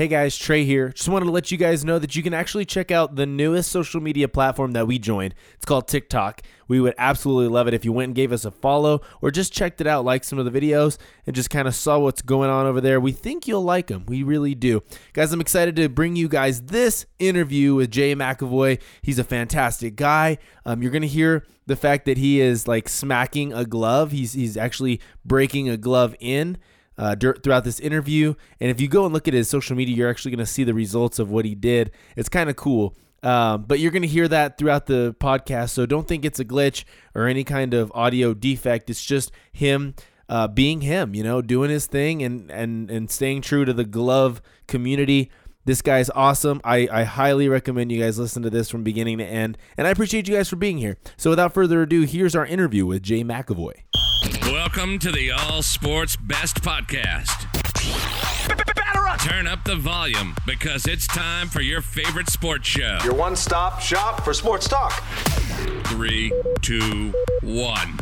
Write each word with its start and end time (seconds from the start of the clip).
Hey 0.00 0.08
guys, 0.08 0.34
Trey 0.34 0.64
here. 0.64 0.88
Just 0.88 1.10
wanted 1.10 1.26
to 1.26 1.30
let 1.30 1.50
you 1.52 1.58
guys 1.58 1.84
know 1.84 1.98
that 1.98 2.16
you 2.16 2.22
can 2.22 2.32
actually 2.32 2.64
check 2.64 2.90
out 2.90 3.16
the 3.16 3.26
newest 3.26 3.70
social 3.70 4.00
media 4.00 4.28
platform 4.28 4.72
that 4.72 4.86
we 4.86 4.98
joined. 4.98 5.34
It's 5.56 5.66
called 5.66 5.88
TikTok. 5.88 6.40
We 6.68 6.80
would 6.80 6.94
absolutely 6.96 7.48
love 7.48 7.68
it 7.68 7.74
if 7.74 7.84
you 7.84 7.92
went 7.92 8.06
and 8.06 8.14
gave 8.14 8.32
us 8.32 8.46
a 8.46 8.50
follow 8.50 9.02
or 9.20 9.30
just 9.30 9.52
checked 9.52 9.78
it 9.78 9.86
out, 9.86 10.06
liked 10.06 10.24
some 10.24 10.38
of 10.38 10.50
the 10.50 10.58
videos, 10.58 10.96
and 11.26 11.36
just 11.36 11.50
kind 11.50 11.68
of 11.68 11.74
saw 11.74 11.98
what's 11.98 12.22
going 12.22 12.48
on 12.48 12.64
over 12.64 12.80
there. 12.80 12.98
We 12.98 13.12
think 13.12 13.46
you'll 13.46 13.62
like 13.62 13.88
them. 13.88 14.06
We 14.06 14.22
really 14.22 14.54
do. 14.54 14.82
Guys, 15.12 15.34
I'm 15.34 15.40
excited 15.42 15.76
to 15.76 15.90
bring 15.90 16.16
you 16.16 16.28
guys 16.28 16.62
this 16.62 17.04
interview 17.18 17.74
with 17.74 17.90
Jay 17.90 18.14
McAvoy. 18.14 18.80
He's 19.02 19.18
a 19.18 19.24
fantastic 19.24 19.96
guy. 19.96 20.38
Um, 20.64 20.80
you're 20.80 20.92
going 20.92 21.02
to 21.02 21.08
hear 21.08 21.44
the 21.66 21.76
fact 21.76 22.06
that 22.06 22.16
he 22.16 22.40
is 22.40 22.66
like 22.66 22.88
smacking 22.88 23.52
a 23.52 23.66
glove, 23.66 24.12
he's, 24.12 24.32
he's 24.32 24.56
actually 24.56 24.98
breaking 25.26 25.68
a 25.68 25.76
glove 25.76 26.16
in 26.20 26.56
uh, 27.00 27.16
throughout 27.16 27.64
this 27.64 27.80
interview. 27.80 28.34
And 28.60 28.70
if 28.70 28.78
you 28.80 28.86
go 28.86 29.06
and 29.06 29.14
look 29.14 29.26
at 29.26 29.32
his 29.32 29.48
social 29.48 29.74
media, 29.74 29.96
you're 29.96 30.10
actually 30.10 30.32
going 30.32 30.44
to 30.44 30.46
see 30.46 30.64
the 30.64 30.74
results 30.74 31.18
of 31.18 31.30
what 31.30 31.46
he 31.46 31.54
did. 31.54 31.90
It's 32.14 32.28
kind 32.28 32.50
of 32.50 32.56
cool. 32.56 32.94
Um, 33.22 33.64
but 33.64 33.80
you're 33.80 33.90
going 33.90 34.02
to 34.02 34.08
hear 34.08 34.28
that 34.28 34.58
throughout 34.58 34.86
the 34.86 35.16
podcast. 35.18 35.70
So 35.70 35.86
don't 35.86 36.06
think 36.06 36.24
it's 36.24 36.38
a 36.40 36.44
glitch 36.44 36.84
or 37.14 37.26
any 37.26 37.42
kind 37.42 37.72
of 37.72 37.90
audio 37.94 38.34
defect. 38.34 38.90
It's 38.90 39.02
just 39.02 39.32
him 39.50 39.94
uh, 40.28 40.48
being 40.48 40.82
him, 40.82 41.14
you 41.14 41.22
know, 41.22 41.40
doing 41.40 41.70
his 41.70 41.86
thing 41.86 42.22
and, 42.22 42.50
and, 42.50 42.90
and 42.90 43.10
staying 43.10 43.42
true 43.42 43.64
to 43.64 43.72
the 43.72 43.84
glove 43.84 44.42
community. 44.68 45.30
This 45.64 45.82
guy's 45.82 46.10
awesome. 46.10 46.60
I, 46.64 46.88
I 46.90 47.04
highly 47.04 47.48
recommend 47.48 47.92
you 47.92 48.00
guys 48.00 48.18
listen 48.18 48.42
to 48.42 48.50
this 48.50 48.70
from 48.70 48.82
beginning 48.82 49.18
to 49.18 49.24
end. 49.24 49.56
And 49.76 49.86
I 49.86 49.90
appreciate 49.90 50.28
you 50.28 50.36
guys 50.36 50.48
for 50.48 50.56
being 50.56 50.78
here. 50.78 50.98
So 51.16 51.30
without 51.30 51.52
further 51.54 51.82
ado, 51.82 52.02
here's 52.02 52.34
our 52.34 52.46
interview 52.46 52.86
with 52.86 53.02
Jay 53.02 53.22
McAvoy. 53.22 53.99
Welcome 54.72 55.00
to 55.00 55.10
the 55.10 55.32
All 55.32 55.62
Sports 55.62 56.14
Best 56.14 56.62
Podcast. 56.62 57.48
Turn 59.18 59.48
up 59.48 59.64
the 59.64 59.74
volume 59.74 60.36
because 60.46 60.86
it's 60.86 61.08
time 61.08 61.48
for 61.48 61.60
your 61.60 61.82
favorite 61.82 62.30
sports 62.30 62.68
show. 62.68 62.98
Your 63.02 63.14
one 63.14 63.34
stop 63.34 63.80
shop 63.80 64.24
for 64.24 64.32
sports 64.32 64.68
talk. 64.68 64.92
Three, 65.86 66.32
two, 66.62 67.12
one. 67.42 67.98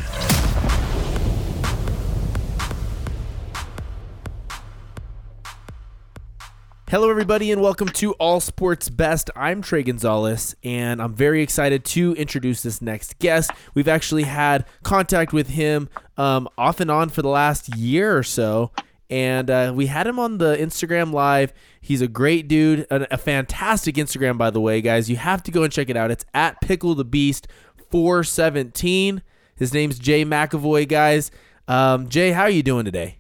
Hello, 6.91 7.11
everybody, 7.11 7.53
and 7.53 7.61
welcome 7.61 7.89
to 7.89 8.14
All 8.14 8.41
Sports 8.41 8.89
Best. 8.89 9.28
I'm 9.36 9.61
Trey 9.61 9.83
Gonzalez, 9.83 10.56
and 10.64 11.03
I'm 11.03 11.12
very 11.12 11.42
excited 11.42 11.84
to 11.84 12.14
introduce 12.14 12.62
this 12.62 12.80
next 12.80 13.19
guest. 13.19 13.50
We've 13.75 13.89
actually 13.89 14.22
had 14.22 14.64
contact 14.84 15.34
with 15.34 15.48
him 15.48 15.91
um, 16.17 16.48
off 16.56 16.80
and 16.80 16.91
on 16.91 17.11
for 17.11 17.20
the 17.20 17.28
last 17.28 17.77
year 17.77 18.17
or 18.17 18.22
so, 18.22 18.70
and 19.11 19.50
uh, 19.50 19.75
we 19.77 19.84
had 19.84 20.06
him 20.06 20.19
on 20.19 20.39
the 20.39 20.56
Instagram 20.56 21.12
Live. 21.12 21.53
He's 21.78 22.00
a 22.00 22.08
great 22.08 22.48
dude, 22.48 22.86
a, 22.91 23.12
a, 23.12 23.19
fantastic 23.19 23.97
Instagram, 23.97 24.39
by 24.39 24.48
the 24.48 24.61
way, 24.61 24.80
guys. 24.80 25.11
You 25.11 25.17
have 25.17 25.42
to 25.42 25.50
go 25.50 25.64
and 25.64 25.70
check 25.70 25.91
it 25.91 25.97
out. 25.97 26.11
It's 26.11 26.25
at 26.33 26.58
Pickle 26.62 26.95
the 26.95 27.05
Beast 27.05 27.48
417. 27.91 29.20
His 29.56 29.75
name's 29.75 29.98
Jay 29.98 30.25
McAvoy, 30.25 30.89
guys. 30.89 31.30
Um, 31.69 32.08
Jay, 32.08 32.30
how 32.30 32.45
are 32.45 32.50
you 32.50 32.62
doing 32.62 32.86
today? 32.86 33.17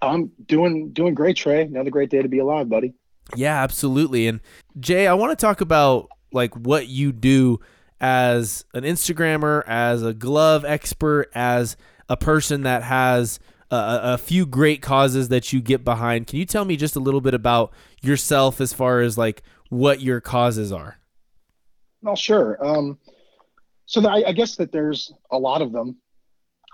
I'm 0.00 0.30
doing 0.46 0.90
doing 0.90 1.14
great, 1.14 1.36
Trey. 1.36 1.62
Another 1.62 1.90
great 1.90 2.10
day 2.10 2.22
to 2.22 2.28
be 2.28 2.38
alive, 2.38 2.68
buddy. 2.68 2.94
Yeah, 3.34 3.62
absolutely. 3.62 4.26
And 4.26 4.40
Jay, 4.78 5.06
I 5.06 5.14
want 5.14 5.36
to 5.36 5.46
talk 5.46 5.60
about 5.60 6.08
like 6.32 6.54
what 6.54 6.88
you 6.88 7.12
do 7.12 7.60
as 8.00 8.64
an 8.74 8.84
Instagrammer, 8.84 9.64
as 9.66 10.02
a 10.02 10.14
glove 10.14 10.64
expert, 10.64 11.30
as 11.34 11.76
a 12.08 12.16
person 12.16 12.62
that 12.62 12.82
has 12.84 13.40
a, 13.70 14.00
a, 14.14 14.18
few 14.18 14.46
great 14.46 14.80
causes 14.80 15.28
that 15.28 15.52
you 15.52 15.60
get 15.60 15.84
behind. 15.84 16.26
Can 16.26 16.38
you 16.38 16.46
tell 16.46 16.64
me 16.64 16.76
just 16.76 16.96
a 16.96 17.00
little 17.00 17.20
bit 17.20 17.34
about 17.34 17.72
yourself 18.00 18.60
as 18.60 18.72
far 18.72 19.00
as 19.00 19.18
like 19.18 19.42
what 19.68 20.00
your 20.00 20.20
causes 20.20 20.72
are? 20.72 20.98
Well, 22.00 22.16
sure. 22.16 22.64
Um, 22.64 22.98
so 23.86 24.00
the, 24.00 24.08
I, 24.08 24.28
I 24.28 24.32
guess 24.32 24.56
that 24.56 24.72
there's 24.72 25.12
a 25.30 25.38
lot 25.38 25.60
of 25.60 25.72
them. 25.72 25.96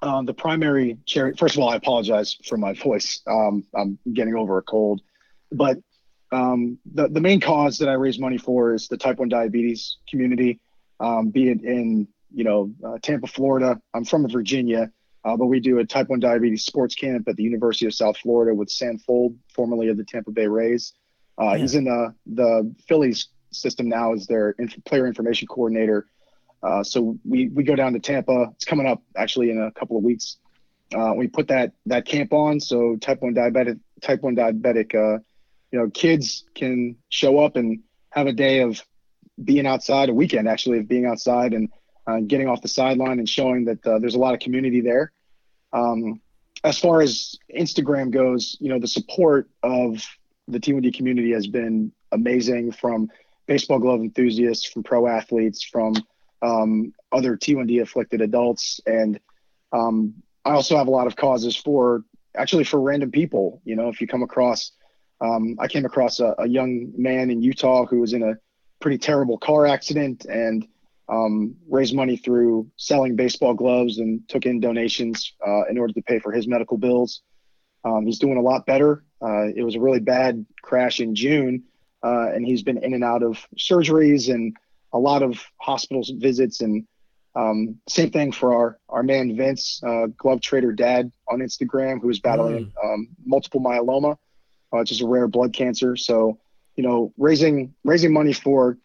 Um, 0.03 0.27
the 0.27 0.35
primary 0.35 0.99
charity, 1.07 1.37
first 1.39 1.55
of 1.55 1.63
all, 1.63 1.69
I 1.71 1.77
apologize 1.77 2.37
for 2.45 2.57
my 2.57 2.75
voice. 2.75 3.23
Um, 3.27 3.65
I'm 3.75 3.99
getting 4.13 4.35
over 4.35 4.59
a 4.59 4.63
cold. 4.63 5.01
But 5.51 5.79
um, 6.33 6.79
the, 6.93 7.09
the 7.09 7.21
main 7.21 7.41
cause 7.41 7.79
that 7.79 7.89
I 7.89 7.93
raise 7.95 8.19
money 8.19 8.39
for 8.39 8.75
is 8.75 8.89
the 8.89 8.97
type 8.97 9.19
1 9.19 9.29
diabetes 9.29 9.99
community, 10.09 10.61
um, 11.01 11.31
be 11.31 11.51
it 11.51 11.63
in 11.63 12.09
you 12.35 12.45
know 12.45 12.73
uh, 12.85 12.99
Tampa, 13.01 13.29
Florida. 13.29 13.81
I'm 13.95 14.05
from 14.05 14.29
Virginia, 14.29 14.91
uh, 15.25 15.37
but 15.37 15.47
we 15.47 15.61
do 15.61 15.79
a 15.79 15.85
type 15.85 16.09
1 16.09 16.21
diabetes 16.21 16.65
sports 16.65 16.95
camp 16.95 17.29
at 17.29 17.37
the 17.37 17.45
University 17.45 17.87
of 17.87 17.95
South 17.95 18.19
Florida 18.19 18.55
with 18.55 18.69
Sam 18.69 18.99
Fuld, 18.99 19.37
formerly 19.55 19.89
of 19.89 19.97
the 19.97 20.05
Tampa 20.05 20.33
Bay 20.33 20.47
Rays. 20.47 20.93
Uh, 21.41 21.51
yeah. 21.53 21.57
He's 21.59 21.75
in 21.75 21.85
the, 21.85 22.15
the 22.27 22.75
Phillies 22.89 23.29
system 23.53 23.89
now 23.89 24.13
as 24.13 24.27
their 24.27 24.51
inf- 24.59 24.85
player 24.85 25.07
information 25.07 25.47
coordinator. 25.47 26.07
Uh, 26.65 26.83
so 26.83 27.19
we 27.25 27.49
we 27.49 27.63
go 27.63 27.77
down 27.77 27.93
to 27.93 28.01
Tampa. 28.01 28.51
It's 28.55 28.65
coming 28.65 28.87
up 28.87 29.03
actually 29.17 29.51
in 29.51 29.61
a 29.61 29.71
couple 29.73 29.99
of 29.99 30.03
weeks. 30.03 30.39
Uh, 30.95 31.13
we 31.15 31.29
put 31.29 31.49
that 31.49 31.73
that 31.87 32.07
camp 32.07 32.33
on 32.33 32.59
so 32.59 32.97
type 32.97 33.21
one 33.21 33.35
diabetic 33.35 33.79
type 34.01 34.23
one 34.23 34.35
diabetic 34.35 34.95
uh, 34.95 35.19
you 35.73 35.79
know 35.79 35.91
kids 35.91 36.45
can 36.55 36.97
show 37.11 37.39
up 37.39 37.57
and 37.57 37.81
have 38.11 38.27
a 38.27 38.33
day 38.33 38.61
of 38.61 38.83
being 39.43 39.67
outside, 39.67 40.09
a 40.09 40.15
weekend 40.15 40.49
actually 40.49 40.79
of 40.79 40.89
being 40.89 41.05
outside 41.05 41.53
and 41.53 41.69
uh, 42.07 42.21
getting 42.21 42.49
off 42.49 42.63
the 42.63 42.69
sideline 42.69 43.19
and 43.19 43.29
showing 43.29 43.65
that 43.65 43.87
uh, 43.87 43.99
there's 43.99 44.15
a 44.15 44.19
lot 44.19 44.33
of 44.33 44.41
community 44.41 44.81
there. 44.81 45.13
Um, 45.73 46.21
as 46.63 46.79
far 46.79 47.03
as 47.03 47.37
Instagram 47.55 48.11
goes, 48.11 48.57
you 48.59 48.71
know 48.71 48.79
the 48.79 48.89
support 48.89 49.51
of 49.63 50.03
the 50.49 50.61
T1D 50.61 50.95
community 50.95 51.33
has 51.33 51.47
been 51.47 51.93
amazing 52.13 52.73
from 52.73 53.11
baseball 53.47 53.79
glove 53.79 54.01
enthusiasts, 54.01 54.65
from 54.65 54.83
pro 54.83 55.07
athletes, 55.07 55.63
from 55.63 55.95
um, 56.45 56.93
other 57.11 57.37
T1D 57.37 57.81
afflicted 57.81 58.21
adults. 58.21 58.81
And 58.87 59.19
um, 59.73 60.15
I 60.45 60.51
also 60.51 60.77
have 60.77 60.89
a 60.89 60.91
lot 60.91 61.07
of 61.07 61.17
causes 61.17 61.57
for 61.57 62.05
actually 62.37 62.65
for 62.65 62.81
random 62.81 63.11
people. 63.11 63.63
You 63.65 63.77
know, 63.77 63.89
if 63.89 64.01
you 64.01 64.07
come 64.07 64.23
across, 64.23 64.73
um, 65.21 65.57
I 65.59 65.69
came 65.69 65.87
across 65.87 66.21
a, 66.21 66.35
a, 66.39 66.47
young 66.47 66.93
man 66.97 67.31
in 67.31 67.41
Utah 67.41 67.87
who 67.87 68.01
was 68.01 68.13
in 68.13 68.23
a 68.23 68.35
pretty 68.81 68.99
terrible 68.99 69.39
car 69.39 69.67
accident 69.67 70.27
and 70.27 70.67
um, 71.09 71.57
raised 71.69 71.95
money 71.95 72.17
through 72.17 72.69
selling 72.77 73.17
baseball 73.17 73.55
gloves 73.55 73.99
and 73.99 74.29
took 74.29 74.45
in 74.45 74.61
donations 74.61 75.33
uh, 75.47 75.65
in 75.71 75.79
order 75.79 75.95
to 75.95 76.03
pay 76.03 76.19
for 76.19 76.33
his 76.33 76.47
medical 76.47 76.77
bills. 76.77 77.23
Um, 77.85 78.07
he's 78.07 78.19
doing 78.19 78.37
a 78.37 78.43
lot 78.43 78.67
better. 78.67 79.05
Uh, 79.23 79.47
it 79.55 79.63
was 79.63 79.77
a 79.77 79.81
really 79.81 80.01
bad 80.01 80.45
crash 80.63 81.01
in 81.01 81.15
June, 81.15 81.65
uh, 82.03 82.31
and 82.35 82.45
he's 82.45 82.63
been 82.63 82.79
in 82.79 82.95
and 82.95 83.05
out 83.05 83.23
of 83.23 83.47
surgeries 83.59 84.33
and 84.33 84.57
a 84.95 84.99
lot 84.99 85.23
of 85.23 85.45
hospital 85.59 86.03
visits 86.19 86.63
and 86.63 86.87
um, 87.37 87.81
same 87.89 88.11
thing 88.11 88.31
for 88.31 88.55
our 88.55 88.79
our 88.89 89.03
man 89.03 89.37
Vince, 89.37 89.83
uh, 89.85 90.07
glove 90.17 90.41
trader 90.41 90.73
dad 90.73 91.11
on 91.29 91.41
Instagram, 91.41 92.01
who 92.01 92.09
is 92.09 92.21
battling 92.21 92.67
mm. 92.67 92.85
um, 92.85 93.09
multiple 93.27 93.61
myeloma, 93.61 94.13
uh, 94.13 94.79
which 94.79 94.93
is 94.93 95.01
a 95.01 95.07
rare 95.07 95.27
blood 95.27 95.53
cancer. 95.53 95.97
So, 95.97 96.39
you 96.77 96.85
know, 96.85 97.13
raising 97.19 97.75
raising 97.83 98.13
money 98.13 98.33
for, 98.33 98.79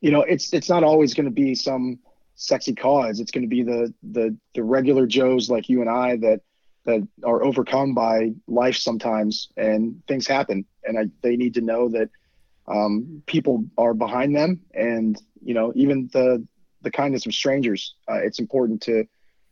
you 0.00 0.10
know, 0.10 0.22
it's 0.22 0.52
it's 0.52 0.68
not 0.68 0.82
always 0.82 1.14
going 1.14 1.26
to 1.26 1.32
be 1.32 1.54
some 1.54 2.00
sexy 2.34 2.74
cause. 2.74 3.20
It's 3.20 3.30
going 3.30 3.42
to 3.42 3.48
be 3.48 3.62
the 3.62 3.94
the 4.02 4.36
the 4.56 4.64
regular 4.64 5.06
Joes 5.06 5.48
like 5.48 5.68
you 5.68 5.80
and 5.80 5.88
I 5.88 6.16
that 6.16 6.40
that 6.84 7.06
are 7.22 7.44
overcome 7.44 7.94
by 7.94 8.32
life 8.48 8.76
sometimes, 8.76 9.48
and 9.56 10.02
things 10.08 10.26
happen, 10.26 10.64
and 10.82 10.98
I, 10.98 11.04
they 11.22 11.36
need 11.36 11.54
to 11.54 11.60
know 11.60 11.88
that 11.90 12.10
um, 12.68 13.22
people 13.26 13.64
are 13.78 13.94
behind 13.94 14.36
them, 14.36 14.60
and 14.74 15.20
you 15.42 15.54
know 15.54 15.72
even 15.74 16.08
the 16.12 16.46
the 16.82 16.90
kindness 16.90 17.26
of 17.26 17.34
strangers. 17.34 17.94
Uh, 18.08 18.20
it's 18.22 18.38
important 18.38 18.82
to 18.82 19.04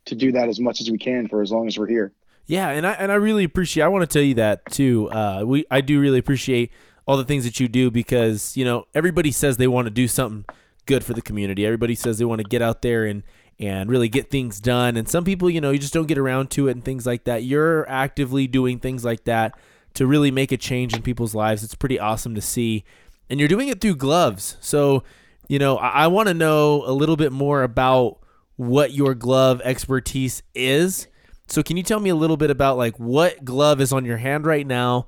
to 0.05 0.15
do 0.15 0.31
that 0.31 0.49
as 0.49 0.59
much 0.59 0.81
as 0.81 0.89
we 0.89 0.97
can 0.97 1.27
for 1.27 1.41
as 1.41 1.51
long 1.51 1.67
as 1.67 1.77
we're 1.77 1.87
here. 1.87 2.13
Yeah, 2.45 2.69
and 2.69 2.85
I 2.85 2.93
and 2.93 3.11
I 3.11 3.15
really 3.15 3.43
appreciate. 3.43 3.83
I 3.83 3.87
want 3.87 4.09
to 4.09 4.13
tell 4.13 4.25
you 4.25 4.35
that 4.35 4.65
too. 4.71 5.09
Uh, 5.09 5.43
we 5.45 5.65
I 5.69 5.81
do 5.81 5.99
really 5.99 6.19
appreciate 6.19 6.71
all 7.05 7.17
the 7.17 7.25
things 7.25 7.43
that 7.43 7.59
you 7.59 7.67
do 7.67 7.91
because 7.91 8.55
you 8.55 8.65
know 8.65 8.85
everybody 8.93 9.31
says 9.31 9.57
they 9.57 9.67
want 9.67 9.85
to 9.85 9.91
do 9.91 10.07
something 10.07 10.45
good 10.85 11.03
for 11.03 11.13
the 11.13 11.21
community. 11.21 11.65
Everybody 11.65 11.95
says 11.95 12.17
they 12.17 12.25
want 12.25 12.41
to 12.41 12.47
get 12.47 12.61
out 12.61 12.81
there 12.81 13.05
and 13.05 13.23
and 13.59 13.89
really 13.89 14.09
get 14.09 14.29
things 14.31 14.59
done. 14.59 14.97
And 14.97 15.07
some 15.07 15.23
people, 15.23 15.49
you 15.49 15.61
know, 15.61 15.69
you 15.69 15.77
just 15.77 15.93
don't 15.93 16.07
get 16.07 16.17
around 16.17 16.49
to 16.51 16.67
it 16.67 16.71
and 16.71 16.83
things 16.83 17.05
like 17.05 17.25
that. 17.25 17.43
You're 17.43 17.87
actively 17.87 18.47
doing 18.47 18.79
things 18.79 19.05
like 19.05 19.25
that 19.25 19.55
to 19.93 20.07
really 20.07 20.31
make 20.31 20.51
a 20.51 20.57
change 20.57 20.93
in 20.93 21.01
people's 21.01 21.35
lives. 21.35 21.63
It's 21.63 21.75
pretty 21.75 21.99
awesome 21.99 22.35
to 22.35 22.41
see. 22.41 22.83
And 23.29 23.39
you're 23.39 23.49
doing 23.49 23.67
it 23.67 23.81
through 23.81 23.95
gloves. 23.95 24.57
So, 24.61 25.03
you 25.47 25.59
know, 25.59 25.77
I, 25.77 26.03
I 26.03 26.07
want 26.07 26.27
to 26.27 26.33
know 26.33 26.83
a 26.85 26.91
little 26.91 27.17
bit 27.17 27.31
more 27.31 27.63
about 27.63 28.19
what 28.55 28.93
your 28.93 29.13
glove 29.15 29.61
expertise 29.63 30.43
is. 30.53 31.07
So, 31.47 31.63
can 31.63 31.77
you 31.77 31.83
tell 31.83 31.99
me 31.99 32.09
a 32.09 32.15
little 32.15 32.37
bit 32.37 32.49
about 32.49 32.77
like 32.77 32.97
what 32.99 33.43
glove 33.43 33.81
is 33.81 33.91
on 33.91 34.05
your 34.05 34.17
hand 34.17 34.45
right 34.45 34.65
now? 34.65 35.07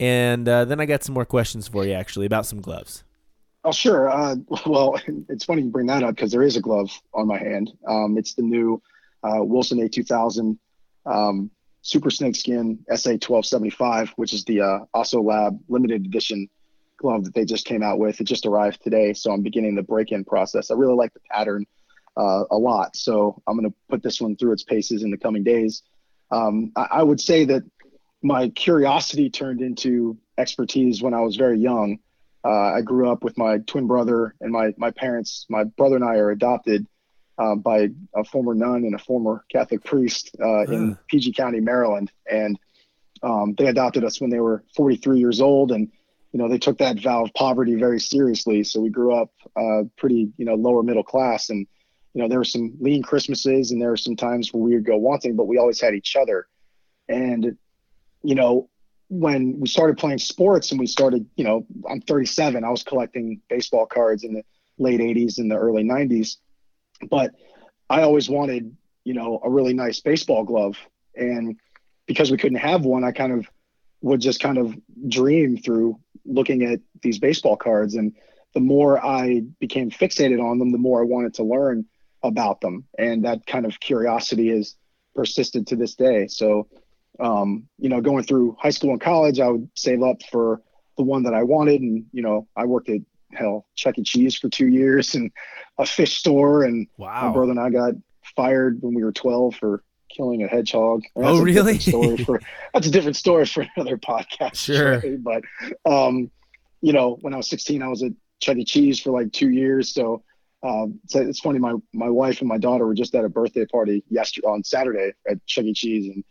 And 0.00 0.48
uh, 0.48 0.64
then 0.64 0.80
I 0.80 0.86
got 0.86 1.04
some 1.04 1.14
more 1.14 1.24
questions 1.24 1.68
for 1.68 1.84
you 1.84 1.92
actually 1.92 2.26
about 2.26 2.46
some 2.46 2.60
gloves. 2.60 3.04
Oh, 3.64 3.72
sure. 3.72 4.10
Uh, 4.10 4.36
well, 4.66 5.00
it's 5.28 5.44
funny 5.44 5.62
you 5.62 5.70
bring 5.70 5.86
that 5.86 6.02
up 6.02 6.14
because 6.14 6.32
there 6.32 6.42
is 6.42 6.56
a 6.56 6.60
glove 6.60 6.90
on 7.14 7.26
my 7.26 7.38
hand. 7.38 7.72
Um, 7.86 8.18
it's 8.18 8.34
the 8.34 8.42
new 8.42 8.82
uh, 9.22 9.42
Wilson 9.42 9.78
A2000. 9.78 10.58
Um, 11.06 11.50
Super 11.84 12.10
Snake 12.10 12.34
Skin 12.34 12.78
SA 12.88 13.10
1275, 13.10 14.14
which 14.16 14.32
is 14.32 14.42
the 14.44 14.62
uh, 14.62 14.78
Osso 14.96 15.22
Lab 15.22 15.60
limited 15.68 16.06
edition 16.06 16.48
glove 16.96 17.24
that 17.24 17.34
they 17.34 17.44
just 17.44 17.66
came 17.66 17.82
out 17.82 17.98
with. 17.98 18.22
It 18.22 18.24
just 18.24 18.46
arrived 18.46 18.82
today, 18.82 19.12
so 19.12 19.30
I'm 19.30 19.42
beginning 19.42 19.74
the 19.74 19.82
break-in 19.82 20.24
process. 20.24 20.70
I 20.70 20.74
really 20.74 20.94
like 20.94 21.12
the 21.12 21.20
pattern 21.30 21.66
uh, 22.16 22.44
a 22.50 22.56
lot, 22.56 22.96
so 22.96 23.42
I'm 23.46 23.58
going 23.58 23.70
to 23.70 23.76
put 23.90 24.02
this 24.02 24.18
one 24.18 24.34
through 24.34 24.52
its 24.52 24.62
paces 24.62 25.02
in 25.02 25.10
the 25.10 25.18
coming 25.18 25.44
days. 25.44 25.82
Um, 26.30 26.72
I, 26.74 26.88
I, 26.90 27.02
would 27.02 27.20
say 27.20 27.44
that 27.44 27.62
my 28.22 28.48
curiosity 28.48 29.28
turned 29.28 29.60
into 29.60 30.16
expertise 30.38 31.02
when 31.02 31.12
I 31.12 31.20
was 31.20 31.36
very 31.36 31.58
young. 31.58 31.98
Uh, 32.42 32.72
I 32.72 32.80
grew 32.80 33.10
up 33.10 33.22
with 33.22 33.36
my 33.36 33.58
twin 33.58 33.86
brother 33.86 34.34
and 34.40 34.50
my 34.50 34.72
my 34.78 34.90
parents. 34.90 35.44
My 35.50 35.64
brother 35.64 35.96
and 35.96 36.04
I 36.04 36.16
are 36.16 36.30
adopted 36.30 36.86
uh, 37.38 37.54
by 37.54 37.88
a 38.14 38.24
former 38.24 38.54
nun 38.54 38.84
and 38.84 38.94
a 38.94 38.98
former 38.98 39.44
Catholic 39.50 39.84
priest 39.84 40.36
uh, 40.40 40.62
in 40.64 40.98
PG 41.08 41.32
County, 41.32 41.60
Maryland, 41.60 42.10
and 42.30 42.58
um, 43.22 43.54
they 43.56 43.66
adopted 43.66 44.04
us 44.04 44.20
when 44.20 44.30
they 44.30 44.40
were 44.40 44.62
43 44.76 45.18
years 45.18 45.40
old, 45.40 45.72
and 45.72 45.90
you 46.32 46.38
know 46.38 46.48
they 46.48 46.58
took 46.58 46.78
that 46.78 47.00
vow 47.00 47.24
of 47.24 47.34
poverty 47.34 47.74
very 47.74 48.00
seriously. 48.00 48.62
So 48.64 48.80
we 48.80 48.90
grew 48.90 49.14
up 49.14 49.30
uh, 49.56 49.84
pretty 49.96 50.32
you 50.36 50.44
know 50.44 50.54
lower 50.54 50.82
middle 50.82 51.02
class, 51.02 51.50
and 51.50 51.66
you 52.12 52.22
know 52.22 52.28
there 52.28 52.38
were 52.38 52.44
some 52.44 52.74
lean 52.80 53.02
Christmases, 53.02 53.70
and 53.70 53.80
there 53.80 53.90
were 53.90 53.96
some 53.96 54.16
times 54.16 54.52
where 54.52 54.62
we 54.62 54.74
would 54.74 54.86
go 54.86 54.96
wanting, 54.96 55.36
but 55.36 55.46
we 55.46 55.58
always 55.58 55.80
had 55.80 55.94
each 55.94 56.16
other, 56.16 56.46
and 57.08 57.56
you 58.22 58.34
know 58.34 58.68
when 59.08 59.60
we 59.60 59.68
started 59.68 59.98
playing 59.98 60.18
sports 60.18 60.70
and 60.70 60.80
we 60.80 60.86
started, 60.86 61.26
you 61.36 61.44
know, 61.44 61.66
I'm 61.88 62.00
37. 62.00 62.64
I 62.64 62.70
was 62.70 62.82
collecting 62.82 63.40
baseball 63.48 63.86
cards 63.86 64.24
in 64.24 64.34
the 64.34 64.42
late 64.78 65.00
80s 65.00 65.38
and 65.38 65.50
the 65.50 65.56
early 65.56 65.84
90s, 65.84 66.36
but 67.10 67.34
I 67.88 68.02
always 68.02 68.28
wanted, 68.28 68.76
you 69.04 69.14
know, 69.14 69.40
a 69.42 69.50
really 69.50 69.74
nice 69.74 70.00
baseball 70.00 70.44
glove. 70.44 70.76
And 71.14 71.58
because 72.06 72.30
we 72.30 72.38
couldn't 72.38 72.58
have 72.58 72.84
one, 72.84 73.04
I 73.04 73.12
kind 73.12 73.32
of 73.32 73.46
would 74.02 74.20
just 74.20 74.40
kind 74.40 74.58
of 74.58 74.76
dream 75.08 75.56
through 75.56 75.98
looking 76.26 76.62
at 76.64 76.80
these 77.02 77.18
baseball 77.18 77.56
cards. 77.56 77.94
And 77.94 78.14
the 78.54 78.60
more 78.60 79.04
I 79.04 79.42
became 79.60 79.90
fixated 79.90 80.42
on 80.42 80.58
them, 80.58 80.72
the 80.72 80.78
more 80.78 81.00
I 81.00 81.04
wanted 81.04 81.34
to 81.34 81.44
learn 81.44 81.86
about 82.22 82.60
them. 82.60 82.84
And 82.98 83.24
that 83.24 83.46
kind 83.46 83.66
of 83.66 83.80
curiosity 83.80 84.48
has 84.48 84.76
persisted 85.14 85.66
to 85.68 85.76
this 85.76 85.94
day. 85.94 86.26
So, 86.26 86.68
um, 87.20 87.68
you 87.78 87.88
know, 87.88 88.00
going 88.00 88.24
through 88.24 88.56
high 88.60 88.70
school 88.70 88.90
and 88.90 89.00
college, 89.00 89.40
I 89.40 89.48
would 89.48 89.68
save 89.74 90.02
up 90.02 90.22
for 90.30 90.60
the 90.96 91.04
one 91.04 91.24
that 91.24 91.34
I 91.34 91.42
wanted. 91.42 91.80
And, 91.80 92.06
you 92.12 92.22
know, 92.22 92.48
I 92.56 92.64
worked 92.64 92.88
at 92.88 93.00
hell, 93.34 93.66
Chuck 93.74 93.98
E. 93.98 94.02
Cheese 94.02 94.36
for 94.36 94.48
two 94.48 94.68
years 94.68 95.14
and 95.14 95.30
a 95.78 95.86
fish 95.86 96.18
store. 96.18 96.64
And 96.64 96.86
wow. 96.96 97.28
my 97.28 97.32
brother 97.32 97.50
and 97.52 97.60
I 97.60 97.70
got 97.70 97.94
fired 98.36 98.78
when 98.80 98.94
we 98.94 99.04
were 99.04 99.12
12 99.12 99.56
for 99.56 99.82
killing 100.08 100.42
a 100.42 100.48
hedgehog. 100.48 101.02
oh, 101.16 101.40
really? 101.40 101.78
Story 101.78 102.16
for, 102.24 102.40
that's 102.72 102.86
a 102.86 102.90
different 102.90 103.16
story 103.16 103.46
for 103.46 103.66
another 103.76 103.96
podcast. 103.96 104.56
Sure. 104.56 104.98
Right? 104.98 105.22
But, 105.22 105.42
um, 105.90 106.30
you 106.80 106.92
know, 106.92 107.18
when 107.20 107.34
I 107.34 107.36
was 107.36 107.48
16, 107.48 107.82
I 107.82 107.88
was 107.88 108.02
at 108.02 108.12
Chuck 108.40 108.56
E. 108.56 108.64
Cheese 108.64 109.00
for 109.00 109.10
like 109.10 109.32
two 109.32 109.50
years. 109.50 109.92
So, 109.92 110.22
um, 110.62 111.00
so 111.08 111.20
it's 111.20 111.40
funny. 111.40 111.58
My, 111.58 111.74
my 111.92 112.08
wife 112.08 112.40
and 112.40 112.48
my 112.48 112.58
daughter 112.58 112.86
were 112.86 112.94
just 112.94 113.14
at 113.14 113.24
a 113.24 113.28
birthday 113.28 113.66
party 113.66 114.02
yesterday 114.08 114.46
on 114.46 114.64
Saturday 114.64 115.12
at 115.28 115.44
Chuck 115.46 115.64
E. 115.64 115.74
Cheese. 115.74 116.12
And 116.14 116.24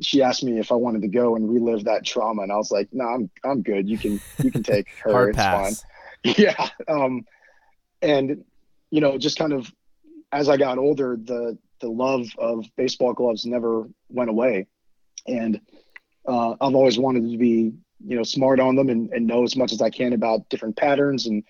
she 0.00 0.22
asked 0.22 0.44
me 0.44 0.58
if 0.58 0.70
I 0.70 0.74
wanted 0.74 1.02
to 1.02 1.08
go 1.08 1.36
and 1.36 1.48
relive 1.48 1.84
that 1.84 2.04
trauma, 2.04 2.42
and 2.42 2.52
I 2.52 2.56
was 2.56 2.70
like, 2.70 2.88
"No, 2.92 3.04
nah, 3.04 3.14
I'm 3.14 3.30
I'm 3.44 3.62
good. 3.62 3.88
You 3.88 3.98
can 3.98 4.20
you 4.42 4.50
can 4.50 4.62
take 4.62 4.88
her. 5.02 5.30
It's 5.30 5.36
pass. 5.36 5.82
fine." 5.82 5.90
Yeah. 6.38 6.68
Um, 6.86 7.24
and 8.00 8.44
you 8.90 9.00
know, 9.00 9.18
just 9.18 9.38
kind 9.38 9.52
of 9.52 9.72
as 10.30 10.48
I 10.48 10.56
got 10.56 10.78
older, 10.78 11.16
the 11.16 11.58
the 11.80 11.88
love 11.88 12.28
of 12.38 12.64
baseball 12.76 13.12
gloves 13.12 13.44
never 13.44 13.88
went 14.08 14.30
away, 14.30 14.66
and 15.26 15.60
uh, 16.26 16.50
I've 16.60 16.74
always 16.74 16.98
wanted 16.98 17.30
to 17.30 17.36
be 17.36 17.72
you 18.04 18.16
know 18.16 18.22
smart 18.22 18.60
on 18.60 18.76
them 18.76 18.88
and, 18.88 19.12
and 19.12 19.26
know 19.26 19.42
as 19.42 19.56
much 19.56 19.72
as 19.72 19.82
I 19.82 19.90
can 19.90 20.12
about 20.12 20.48
different 20.48 20.76
patterns 20.76 21.26
and 21.26 21.42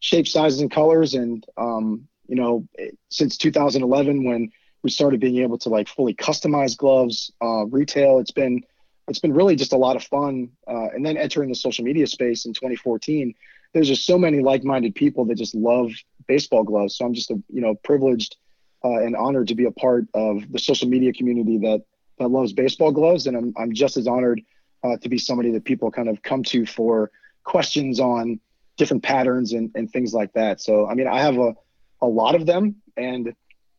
shape, 0.00 0.26
sizes, 0.26 0.60
and 0.60 0.70
colors. 0.70 1.14
And 1.14 1.44
um, 1.56 2.08
you 2.26 2.36
know, 2.36 2.66
since 3.10 3.36
2011, 3.36 4.24
when 4.24 4.50
we 4.86 4.90
started 4.90 5.18
being 5.18 5.38
able 5.38 5.58
to 5.58 5.68
like 5.68 5.88
fully 5.88 6.14
customize 6.14 6.76
gloves 6.76 7.32
uh, 7.42 7.66
retail 7.66 8.20
it's 8.20 8.30
been 8.30 8.62
it's 9.08 9.18
been 9.18 9.32
really 9.32 9.56
just 9.56 9.72
a 9.72 9.76
lot 9.76 9.96
of 9.96 10.04
fun 10.04 10.48
uh, 10.68 10.86
and 10.94 11.04
then 11.04 11.16
entering 11.16 11.48
the 11.48 11.56
social 11.56 11.84
media 11.84 12.06
space 12.06 12.44
in 12.44 12.52
2014 12.52 13.34
there's 13.76 13.88
just 13.88 14.06
so 14.06 14.16
many 14.16 14.40
like-minded 14.40 14.94
people 14.94 15.26
that 15.26 15.34
just 15.34 15.54
love 15.54 15.92
baseball 16.26 16.64
gloves. 16.64 16.96
So 16.96 17.04
i'm 17.04 17.12
just 17.12 17.30
a, 17.30 17.34
you 17.52 17.60
know 17.60 17.74
privileged 17.74 18.36
uh, 18.82 19.00
and 19.00 19.14
honored 19.14 19.48
to 19.48 19.54
be 19.54 19.66
a 19.66 19.70
part 19.70 20.06
of 20.14 20.50
the 20.50 20.58
social 20.58 20.88
media 20.88 21.12
community 21.12 21.58
that 21.58 21.82
that 22.18 22.28
loves 22.28 22.54
baseball 22.54 22.90
gloves. 22.90 23.26
And 23.26 23.36
i'm, 23.36 23.52
I'm 23.58 23.74
just 23.74 23.98
as 23.98 24.06
honored 24.06 24.40
uh, 24.82 24.96
to 24.96 25.08
be 25.10 25.18
somebody 25.18 25.50
that 25.50 25.64
people 25.64 25.90
kind 25.90 26.08
of 26.08 26.22
come 26.22 26.42
to 26.44 26.64
for 26.64 27.10
questions 27.44 28.00
on 28.00 28.40
different 28.78 29.02
patterns 29.02 29.52
and, 29.52 29.70
and 29.74 29.92
things 29.92 30.14
like 30.14 30.32
that. 30.32 30.62
So 30.62 30.88
i 30.88 30.94
mean 30.94 31.06
i 31.06 31.20
have 31.20 31.36
a, 31.36 31.54
a 32.00 32.06
lot 32.06 32.34
of 32.34 32.46
them 32.46 32.76
and 32.96 33.34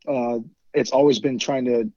uh, 0.07 0.37
it's 0.75 0.91
always 0.91 1.17
been 1.17 1.39
trying 1.39 1.65
to 1.65 1.91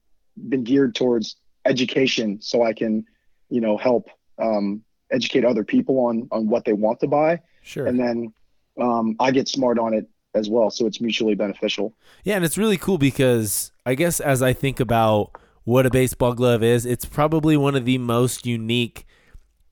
been 0.49 0.64
geared 0.64 0.94
towards 0.94 1.37
education 1.67 2.41
so 2.41 2.62
I 2.62 2.73
can, 2.73 3.05
you 3.50 3.61
know, 3.61 3.76
help 3.76 4.08
um, 4.38 4.82
educate 5.12 5.44
other 5.44 5.64
people 5.64 5.99
on 6.06 6.29
on 6.31 6.49
what 6.49 6.64
they 6.64 6.73
want 6.73 7.00
to 7.00 7.06
buy. 7.06 7.41
Sure. 7.70 7.87
And 7.87 8.00
then 8.00 8.32
um, 8.81 9.14
I 9.20 9.31
get 9.31 9.46
smart 9.46 9.78
on 9.78 9.94
it 9.94 10.08
as 10.34 10.50
well, 10.50 10.70
so 10.70 10.87
it's 10.87 11.00
mutually 11.00 11.37
beneficial. 11.37 11.94
Yeah, 12.25 12.34
and 12.34 12.44
it's 12.44 12.58
really 12.58 12.76
cool 12.76 12.99
because 12.99 13.70
I 13.87 13.94
guess 13.94 14.19
as 14.19 14.43
I 14.43 14.52
think 14.52 14.81
about 14.81 15.31
what 15.62 15.87
a 15.87 15.90
baseball 15.90 16.34
glove 16.34 16.64
is, 16.64 16.84
it's 16.84 17.05
probably 17.05 17.56
one 17.56 17.76
of 17.76 17.84
the 17.84 17.99
most 17.99 18.44
unique 18.44 19.06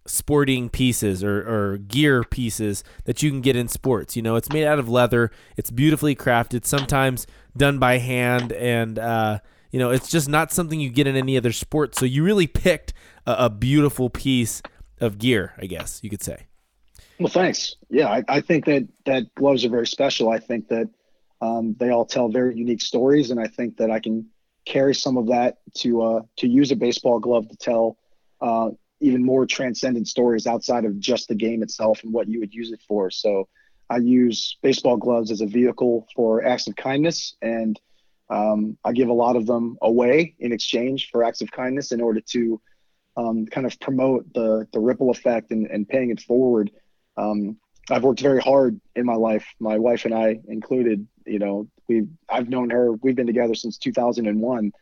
sporting 0.07 0.69
pieces 0.69 1.25
or, 1.25 1.41
or 1.41 1.79
gear 1.79 2.23
pieces 2.23 2.85
that 3.05 3.21
you 3.21 3.31
can 3.31 3.41
get 3.41 3.57
in 3.57 3.67
sports. 3.67 4.15
You 4.15 4.23
know, 4.23 4.37
it's 4.37 4.53
made 4.53 4.65
out 4.65 4.79
of 4.79 4.89
leather. 4.89 5.33
It's 5.57 5.73
beautifully 5.73 6.15
crafted. 6.15 6.67
Sometimes 6.67 7.27
done 7.57 7.81
by 7.81 7.99
hand, 7.99 8.53
and 8.53 8.97
uh, 8.97 9.41
you 9.73 9.81
know 9.81 9.91
it's 9.91 10.09
just 10.09 10.29
not 10.29 10.53
something 10.53 10.79
you 10.79 10.89
get 10.89 11.09
in 11.09 11.17
any 11.17 11.37
other 11.37 11.51
sport. 11.51 11.97
So 11.97 12.07
you 12.07 12.23
really 12.23 12.47
picked 12.47 12.93
a, 13.27 13.47
a 13.47 13.51
beautiful 13.51 14.09
piece 14.09 14.63
of 15.01 15.19
gear, 15.19 15.55
I 15.59 15.67
guess 15.67 15.99
you 16.05 16.11
could 16.11 16.23
say. 16.23 16.48
Well, 17.19 17.29
thanks. 17.29 17.77
Yeah, 17.91 18.09
I, 18.09 18.23
I 18.29 18.41
think 18.41 18.65
that 18.67 18.87
that 19.07 19.35
gloves 19.35 19.65
are 19.65 19.71
very 19.71 19.87
special. 19.87 20.29
I 20.29 20.39
think 20.39 20.69
that 20.69 20.89
um, 21.41 21.75
they 21.79 21.91
all 21.91 22.05
tell 22.05 22.29
very 22.29 22.57
unique 22.57 22.81
stories, 22.81 23.31
and 23.31 23.41
I 23.41 23.47
think 23.47 23.77
that 23.79 23.91
I 23.91 23.99
can 23.99 24.27
carry 24.65 24.95
some 24.95 25.17
of 25.17 25.27
that 25.29 25.59
to 25.79 26.03
uh, 26.03 26.21
to 26.37 26.49
use 26.49 26.71
a 26.71 26.77
baseball 26.77 27.19
glove 27.19 27.49
to 27.49 27.57
tell 27.57 27.97
uh, 28.41 28.71
even 29.01 29.25
more 29.25 29.47
transcendent 29.47 30.07
stories 30.09 30.47
outside 30.47 30.85
of 30.85 30.99
just 30.99 31.29
the 31.29 31.35
game 31.35 31.63
itself 31.63 32.03
and 32.05 32.13
what 32.13 32.29
you 32.29 32.41
would 32.41 32.55
use 32.55 32.71
it 32.73 32.81
for. 32.87 33.11
So 33.11 33.49
I 33.91 33.99
use 33.99 34.57
baseball 34.63 34.97
gloves 34.97 35.31
as 35.31 35.41
a 35.41 35.47
vehicle 35.47 36.07
for 36.15 36.45
acts 36.45 36.69
of 36.69 36.77
kindness, 36.77 37.37
and 37.43 37.81
um, 38.31 38.77
I 38.85 38.93
give 38.93 39.09
a 39.09 39.13
lot 39.13 39.37
of 39.37 39.47
them 39.47 39.77
away 39.83 40.35
in 40.39 40.53
exchange 40.53 41.09
for 41.11 41.25
acts 41.25 41.41
of 41.41 41.51
kindness 41.51 41.91
in 41.91 42.01
order 42.01 42.21
to 42.33 42.61
um, 43.17 43.47
kind 43.47 43.67
of 43.67 43.79
promote 43.81 44.33
the 44.35 44.69
the 44.73 44.79
ripple 44.79 45.11
effect 45.11 45.51
and, 45.51 45.67
and 45.67 45.89
paying 45.89 46.11
it 46.11 46.21
forward. 46.21 46.71
Um, 47.19 47.59
I've 47.91 48.05
worked 48.05 48.21
very 48.21 48.41
hard 48.41 48.81
in 48.95 49.05
my 49.05 49.15
life, 49.15 49.47
my 49.61 49.79
wife 49.79 50.05
and 50.05 50.15
I 50.15 50.39
included. 50.47 51.07
You 51.27 51.39
know, 51.39 51.69
we 51.89 52.07
I've 52.29 52.49
known 52.49 52.71
her. 52.71 52.93
We've 52.93 53.17
been 53.17 53.27
together 53.27 53.55
since 53.55 53.77
2001, 53.79 54.73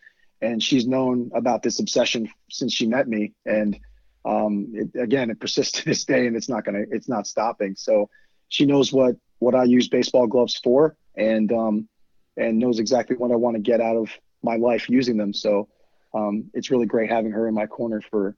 and 0.43 0.63
she's 0.63 0.87
known 0.87 1.31
about 1.35 1.63
this 1.63 1.79
obsession 1.81 2.29
since 2.51 2.73
she 2.75 2.87
met 2.87 3.09
me. 3.09 3.33
And 3.47 3.79
um, 4.25 4.73
it, 4.75 5.01
again, 5.01 5.31
it 5.31 5.41
persists 5.41 5.81
to 5.81 5.85
this 5.85 6.05
day, 6.05 6.27
and 6.27 6.37
it's 6.37 6.49
not 6.49 6.65
gonna, 6.65 6.85
it's 6.91 7.09
not 7.09 7.27
stopping. 7.27 7.75
So 7.77 8.11
she 8.49 8.67
knows 8.67 8.93
what 8.93 9.17
what 9.39 9.55
I 9.55 9.65
use 9.65 9.89
baseball 9.89 10.27
gloves 10.27 10.59
for, 10.63 10.97
and 11.17 11.51
um, 11.53 11.89
and 12.37 12.59
knows 12.59 12.81
exactly 12.81 13.17
what 13.17 13.31
I 13.31 13.37
want 13.37 13.55
to 13.57 13.63
get 13.63 13.81
out 13.81 13.97
of 13.97 14.11
my 14.43 14.57
life 14.57 14.91
using 14.91 15.17
them. 15.17 15.33
So 15.33 15.69
um, 16.13 16.51
it's 16.55 16.71
really 16.71 16.87
great 16.87 17.11
having 17.11 17.33
her 17.33 17.49
in 17.49 17.55
my 17.55 17.67
corner 17.67 18.01
for 18.01 18.37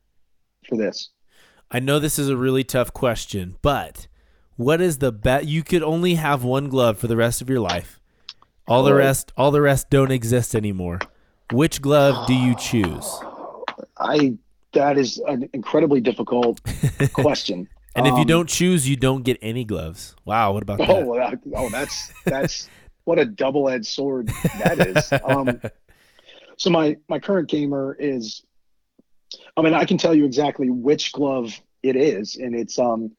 for 0.69 0.77
this. 0.77 1.11
I 1.71 1.81
know 1.81 1.99
this 1.99 2.19
is 2.19 2.29
a 2.29 2.37
really 2.37 2.65
tough 2.65 2.93
question, 2.93 3.57
but 3.61 4.07
what 4.57 4.81
is 4.81 4.99
the 4.99 5.13
bet? 5.13 5.47
You 5.47 5.63
could 5.63 5.83
only 5.83 6.15
have 6.15 6.43
one 6.43 6.69
glove 6.69 6.99
for 6.99 7.07
the 7.07 7.17
rest 7.17 7.43
of 7.43 7.51
your 7.51 7.61
life. 7.61 8.01
All 8.67 8.83
the 8.83 8.95
rest, 8.95 9.33
all 9.37 9.51
the 9.51 9.63
rest 9.63 9.89
don't 9.89 10.11
exist 10.11 10.55
anymore. 10.55 11.01
Which 11.53 11.81
glove 11.81 12.27
do 12.27 12.35
you 12.35 12.55
choose? 12.55 13.09
I 13.99 14.37
that 14.73 14.99
is 14.99 15.19
an 15.27 15.49
incredibly 15.53 16.01
difficult 16.01 16.61
question. 17.13 17.69
And 17.95 18.07
if 18.07 18.13
you 18.13 18.21
um, 18.21 18.27
don't 18.27 18.49
choose, 18.49 18.89
you 18.89 18.97
don't 18.97 19.23
get 19.25 19.39
any 19.43 19.65
gloves. 19.65 20.15
Wow, 20.25 20.53
what 20.53 20.63
about 20.63 20.79
that? 20.79 20.91
Oh, 20.91 21.33
oh, 21.55 21.69
that's 21.71 22.13
that's 22.25 22.69
what 23.05 23.19
a 23.19 23.25
double-edged 23.25 23.87
sword 23.87 24.29
that 24.59 24.79
is. 24.79 25.13
Um, 25.25 25.61
so 26.57 26.71
my 26.71 26.97
my 27.09 27.19
current 27.19 27.49
gamer 27.49 27.97
is, 27.99 28.43
I 29.57 29.63
mean, 29.63 29.75
I 29.75 29.85
can 29.85 29.99
tell 29.99 30.15
you 30.15 30.25
exactly 30.25 30.71
which 30.71 31.13
glove 31.13 31.61
it 31.83 31.97
is, 31.97 32.37
and 32.37 32.55
it's 32.55 32.79
um, 32.79 33.13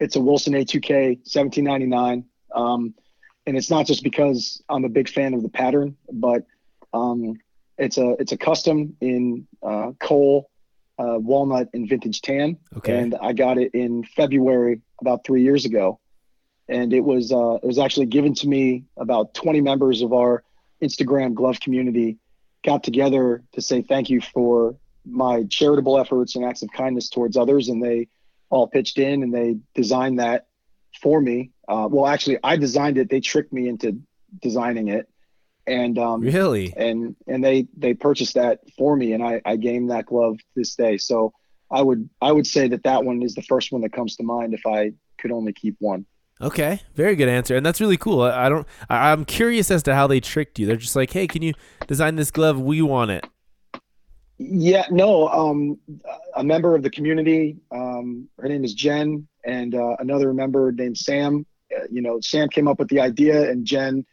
it's 0.00 0.16
a 0.16 0.20
Wilson 0.20 0.52
A2K 0.54 1.18
1799. 1.18 2.24
Um, 2.54 2.94
and 3.46 3.56
it's 3.56 3.70
not 3.70 3.86
just 3.86 4.02
because 4.02 4.62
I'm 4.68 4.84
a 4.84 4.88
big 4.88 5.08
fan 5.08 5.32
of 5.34 5.42
the 5.42 5.48
pattern, 5.48 5.96
but 6.12 6.44
um, 6.92 7.34
it's 7.78 7.96
a 7.98 8.10
it's 8.18 8.32
a 8.32 8.36
custom 8.36 8.96
in 9.00 9.46
uh, 9.62 9.92
coal 10.00 10.50
uh, 10.98 11.16
walnut 11.18 11.68
and 11.72 11.88
vintage 11.88 12.20
tan, 12.20 12.58
Okay. 12.76 12.98
and 12.98 13.14
I 13.20 13.32
got 13.32 13.58
it 13.58 13.72
in 13.74 14.04
February 14.04 14.80
about 15.00 15.24
three 15.24 15.42
years 15.42 15.64
ago, 15.64 15.98
and 16.68 16.92
it 16.92 17.00
was 17.00 17.32
uh, 17.32 17.54
it 17.62 17.66
was 17.66 17.78
actually 17.78 18.06
given 18.06 18.34
to 18.34 18.48
me. 18.48 18.84
About 18.96 19.32
20 19.34 19.60
members 19.60 20.02
of 20.02 20.12
our 20.12 20.42
Instagram 20.82 21.34
glove 21.34 21.58
community 21.60 22.18
got 22.64 22.82
together 22.84 23.42
to 23.52 23.60
say 23.62 23.82
thank 23.82 24.10
you 24.10 24.20
for 24.20 24.76
my 25.10 25.44
charitable 25.44 25.98
efforts 25.98 26.36
and 26.36 26.44
acts 26.44 26.62
of 26.62 26.70
kindness 26.72 27.08
towards 27.08 27.36
others, 27.36 27.68
and 27.68 27.82
they 27.82 28.08
all 28.50 28.66
pitched 28.66 28.98
in 28.98 29.22
and 29.22 29.34
they 29.34 29.56
designed 29.74 30.18
that 30.18 30.46
for 31.02 31.20
me. 31.20 31.50
Uh, 31.68 31.88
well, 31.90 32.06
actually, 32.06 32.38
I 32.42 32.56
designed 32.56 32.98
it. 32.98 33.10
They 33.10 33.20
tricked 33.20 33.52
me 33.52 33.68
into 33.68 34.00
designing 34.40 34.88
it, 34.88 35.06
and 35.66 35.98
um, 35.98 36.22
Really? 36.22 36.72
and 36.76 37.14
and 37.26 37.44
they 37.44 37.66
they 37.76 37.94
purchased 37.94 38.34
that 38.34 38.60
for 38.76 38.96
me, 38.96 39.12
and 39.12 39.22
I 39.22 39.40
I 39.44 39.56
game 39.56 39.88
that 39.88 40.06
glove 40.06 40.38
this 40.56 40.74
day. 40.76 40.96
So 40.98 41.32
I 41.70 41.82
would 41.82 42.08
I 42.22 42.32
would 42.32 42.46
say 42.46 42.68
that 42.68 42.84
that 42.84 43.04
one 43.04 43.22
is 43.22 43.34
the 43.34 43.42
first 43.42 43.70
one 43.72 43.82
that 43.82 43.92
comes 43.92 44.16
to 44.16 44.22
mind 44.22 44.54
if 44.54 44.62
I 44.66 44.92
could 45.18 45.30
only 45.32 45.52
keep 45.52 45.76
one. 45.78 46.06
Okay, 46.40 46.80
very 46.94 47.16
good 47.16 47.28
answer, 47.28 47.56
and 47.56 47.66
that's 47.66 47.80
really 47.80 47.96
cool. 47.96 48.22
I, 48.22 48.46
I 48.46 48.48
don't. 48.48 48.66
I, 48.88 49.10
I'm 49.12 49.24
curious 49.24 49.70
as 49.70 49.82
to 49.84 49.94
how 49.94 50.06
they 50.06 50.20
tricked 50.20 50.58
you. 50.58 50.66
They're 50.66 50.76
just 50.76 50.96
like, 50.96 51.10
"Hey, 51.10 51.26
can 51.26 51.42
you 51.42 51.52
design 51.86 52.14
this 52.16 52.30
glove? 52.30 52.60
We 52.60 52.80
want 52.80 53.10
it." 53.10 53.26
Yeah, 54.38 54.86
no, 54.90 55.28
um, 55.28 55.78
a 56.36 56.44
member 56.44 56.76
of 56.76 56.82
the 56.82 56.90
community, 56.90 57.56
um, 57.72 58.28
her 58.38 58.48
name 58.48 58.64
is 58.64 58.72
Jen, 58.72 59.26
and 59.44 59.74
uh, 59.74 59.96
another 59.98 60.32
member 60.32 60.70
named 60.70 60.96
Sam. 60.96 61.44
Uh, 61.76 61.84
you 61.90 62.02
know, 62.02 62.20
Sam 62.20 62.48
came 62.48 62.68
up 62.68 62.78
with 62.78 62.88
the 62.88 63.00
idea, 63.00 63.50
and 63.50 63.66
Jen 63.66 64.06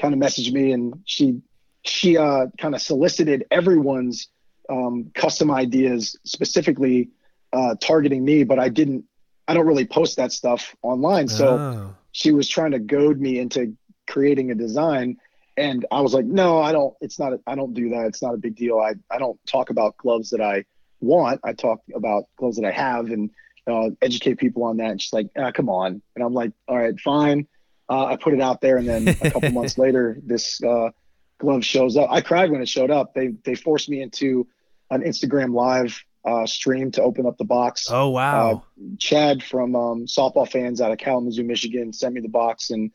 kind 0.00 0.12
of 0.12 0.18
messaged 0.18 0.52
me, 0.52 0.72
and 0.72 0.94
she 1.04 1.40
she 1.82 2.16
uh, 2.18 2.46
kind 2.58 2.74
of 2.74 2.82
solicited 2.82 3.46
everyone's 3.50 4.28
um, 4.68 5.10
custom 5.14 5.50
ideas, 5.52 6.16
specifically 6.24 7.08
uh, 7.52 7.76
targeting 7.80 8.24
me. 8.24 8.42
But 8.44 8.58
I 8.58 8.68
didn't. 8.68 9.04
I 9.46 9.54
don't 9.54 9.66
really 9.66 9.86
post 9.86 10.16
that 10.16 10.32
stuff 10.32 10.74
online, 10.82 11.28
so 11.28 11.46
Oh. 11.58 11.94
she 12.12 12.32
was 12.32 12.48
trying 12.48 12.72
to 12.72 12.78
goad 12.80 13.20
me 13.20 13.38
into 13.38 13.76
creating 14.08 14.50
a 14.50 14.54
design 14.56 15.16
and 15.60 15.86
i 15.90 16.00
was 16.00 16.14
like 16.14 16.24
no 16.24 16.60
i 16.60 16.72
don't 16.72 16.94
it's 17.00 17.18
not 17.18 17.32
i 17.46 17.54
don't 17.54 17.74
do 17.74 17.90
that. 17.90 18.06
It's 18.06 18.22
not 18.22 18.34
a 18.34 18.38
big 18.38 18.56
deal. 18.56 18.78
I, 18.78 18.94
I 19.14 19.18
don't 19.18 19.38
talk 19.46 19.70
about 19.70 19.96
gloves 19.96 20.30
that 20.30 20.40
i 20.40 20.64
want. 21.00 21.40
I 21.44 21.52
talk 21.52 21.80
about 21.94 22.24
gloves 22.36 22.56
that 22.56 22.66
i 22.66 22.70
have 22.70 23.10
and 23.10 23.30
uh, 23.66 23.90
educate 24.02 24.38
people 24.38 24.64
on 24.64 24.78
that. 24.78 24.90
And 24.90 25.00
she's 25.00 25.12
like 25.12 25.28
ah, 25.36 25.52
come 25.52 25.68
on. 25.68 26.02
And 26.14 26.24
i'm 26.24 26.34
like 26.34 26.52
all 26.66 26.78
right 26.78 26.98
fine. 26.98 27.46
Uh, 27.88 28.06
i 28.06 28.16
put 28.16 28.34
it 28.34 28.40
out 28.40 28.60
there 28.60 28.76
and 28.78 28.88
then 28.88 29.08
a 29.08 29.30
couple 29.30 29.50
months 29.60 29.78
later 29.78 30.18
this 30.24 30.62
uh, 30.62 30.90
glove 31.38 31.64
shows 31.64 31.96
up. 31.96 32.08
I 32.10 32.20
cried 32.20 32.50
when 32.50 32.62
it 32.62 32.68
showed 32.68 32.90
up. 32.90 33.14
They 33.14 33.28
they 33.44 33.54
forced 33.54 33.88
me 33.88 34.02
into 34.02 34.46
an 34.90 35.02
instagram 35.02 35.54
live 35.54 36.02
uh, 36.24 36.46
stream 36.46 36.90
to 36.92 37.02
open 37.02 37.26
up 37.26 37.38
the 37.38 37.44
box. 37.44 37.86
Oh 37.90 38.10
wow. 38.10 38.64
Chad 38.98 39.42
from 39.42 39.74
um, 39.74 40.06
softball 40.06 40.50
fans 40.50 40.80
out 40.80 40.92
of 40.92 40.98
Kalamazoo, 40.98 41.44
Michigan, 41.44 41.92
sent 41.92 42.14
me 42.14 42.20
the 42.20 42.28
box 42.28 42.70
and 42.70 42.90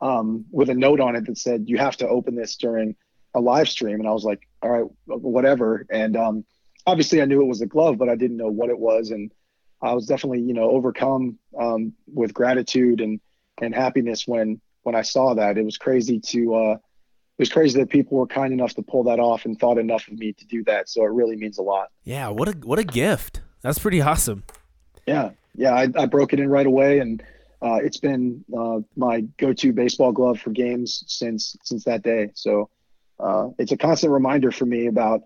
um, 0.00 0.44
with 0.50 0.70
a 0.70 0.74
note 0.74 1.00
on 1.00 1.16
it 1.16 1.26
that 1.26 1.38
said 1.38 1.68
you 1.68 1.78
have 1.78 1.96
to 1.98 2.08
open 2.08 2.34
this 2.34 2.56
during 2.56 2.94
a 3.34 3.40
live 3.40 3.68
stream. 3.68 3.98
And 4.00 4.08
I 4.08 4.12
was 4.12 4.24
like, 4.24 4.48
all 4.62 4.70
right, 4.70 4.86
whatever. 5.06 5.86
And 5.90 6.16
um, 6.16 6.44
obviously, 6.86 7.20
I 7.20 7.24
knew 7.24 7.40
it 7.40 7.46
was 7.46 7.60
a 7.60 7.66
glove, 7.66 7.98
but 7.98 8.08
I 8.08 8.16
didn't 8.16 8.36
know 8.36 8.48
what 8.48 8.70
it 8.70 8.78
was. 8.78 9.10
And 9.10 9.30
I 9.82 9.92
was 9.94 10.06
definitely, 10.06 10.40
you 10.40 10.54
know, 10.54 10.70
overcome 10.70 11.38
um, 11.58 11.92
with 12.12 12.34
gratitude 12.34 13.00
and 13.00 13.20
and 13.60 13.74
happiness 13.74 14.26
when 14.26 14.60
when 14.82 14.94
I 14.94 15.02
saw 15.02 15.34
that. 15.34 15.58
It 15.58 15.64
was 15.64 15.78
crazy 15.78 16.20
to. 16.20 16.54
Uh, 16.54 16.76
it 17.38 17.42
was 17.42 17.50
crazy 17.50 17.78
that 17.78 17.88
people 17.88 18.18
were 18.18 18.26
kind 18.26 18.52
enough 18.52 18.74
to 18.74 18.82
pull 18.82 19.04
that 19.04 19.20
off 19.20 19.44
and 19.44 19.56
thought 19.56 19.78
enough 19.78 20.08
of 20.08 20.14
me 20.14 20.32
to 20.32 20.44
do 20.46 20.64
that. 20.64 20.88
So 20.88 21.04
it 21.04 21.12
really 21.12 21.36
means 21.36 21.58
a 21.58 21.62
lot. 21.62 21.90
yeah. 22.02 22.26
What 22.30 22.48
a 22.48 22.52
what 22.52 22.80
a 22.80 22.84
gift. 22.84 23.42
That's 23.62 23.78
pretty 23.78 24.00
awesome. 24.00 24.42
Yeah, 25.06 25.30
yeah, 25.54 25.72
I, 25.74 25.88
I 25.96 26.06
broke 26.06 26.32
it 26.32 26.40
in 26.40 26.48
right 26.48 26.66
away, 26.66 26.98
and 26.98 27.22
uh, 27.62 27.78
it's 27.82 27.98
been 27.98 28.44
uh, 28.56 28.80
my 28.96 29.22
go-to 29.36 29.72
baseball 29.72 30.12
glove 30.12 30.40
for 30.40 30.50
games 30.50 31.04
since 31.06 31.56
since 31.62 31.84
that 31.84 32.02
day. 32.02 32.30
So 32.34 32.70
uh, 33.18 33.48
it's 33.58 33.72
a 33.72 33.76
constant 33.76 34.12
reminder 34.12 34.50
for 34.52 34.64
me 34.64 34.86
about 34.86 35.22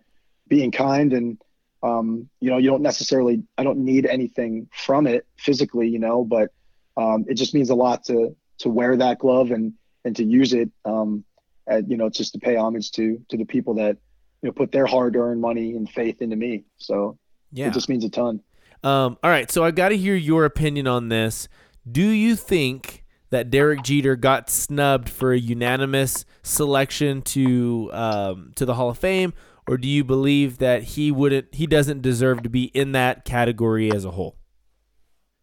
being 0.48 0.70
kind, 0.70 1.12
and 1.12 1.38
um, 1.82 2.28
you 2.40 2.50
know, 2.50 2.58
you 2.58 2.70
don't 2.70 2.82
necessarily, 2.82 3.42
I 3.58 3.64
don't 3.64 3.78
need 3.78 4.06
anything 4.06 4.68
from 4.72 5.06
it 5.06 5.26
physically, 5.36 5.88
you 5.88 5.98
know, 5.98 6.24
but 6.24 6.50
um, 6.96 7.24
it 7.28 7.34
just 7.34 7.54
means 7.54 7.70
a 7.70 7.74
lot 7.74 8.04
to 8.04 8.36
to 8.58 8.68
wear 8.68 8.96
that 8.96 9.18
glove 9.18 9.50
and 9.50 9.74
and 10.04 10.16
to 10.16 10.24
use 10.24 10.52
it, 10.52 10.70
um, 10.84 11.24
at, 11.66 11.88
you 11.88 11.96
know, 11.96 12.08
just 12.08 12.32
to 12.32 12.38
pay 12.38 12.56
homage 12.56 12.92
to 12.92 13.20
to 13.28 13.36
the 13.36 13.44
people 13.44 13.74
that 13.74 13.96
you 14.42 14.48
know 14.48 14.52
put 14.52 14.72
their 14.72 14.86
hard-earned 14.86 15.40
money 15.40 15.74
and 15.74 15.88
faith 15.90 16.22
into 16.22 16.36
me. 16.36 16.64
So 16.78 17.18
Yeah. 17.52 17.68
it 17.68 17.74
just 17.74 17.88
means 17.88 18.04
a 18.04 18.08
ton. 18.08 18.40
Um, 18.84 19.16
all 19.22 19.30
right, 19.30 19.50
so 19.50 19.64
I've 19.64 19.76
got 19.76 19.90
to 19.90 19.96
hear 19.96 20.16
your 20.16 20.44
opinion 20.44 20.86
on 20.88 21.08
this. 21.08 21.48
Do 21.90 22.08
you 22.08 22.36
think 22.36 23.04
that 23.30 23.50
Derek 23.50 23.82
Jeter 23.82 24.14
got 24.14 24.50
snubbed 24.50 25.08
for 25.08 25.32
a 25.32 25.38
unanimous 25.38 26.24
selection 26.42 27.22
to 27.22 27.90
um, 27.92 28.52
to 28.56 28.64
the 28.64 28.74
Hall 28.74 28.90
of 28.90 28.98
Fame, 28.98 29.32
or 29.66 29.76
do 29.78 29.88
you 29.88 30.04
believe 30.04 30.58
that 30.58 30.82
he 30.82 31.10
wouldn't 31.10 31.54
he 31.54 31.66
doesn't 31.66 32.02
deserve 32.02 32.42
to 32.42 32.48
be 32.48 32.64
in 32.64 32.92
that 32.92 33.24
category 33.24 33.90
as 33.90 34.04
a 34.04 34.10
whole? 34.10 34.36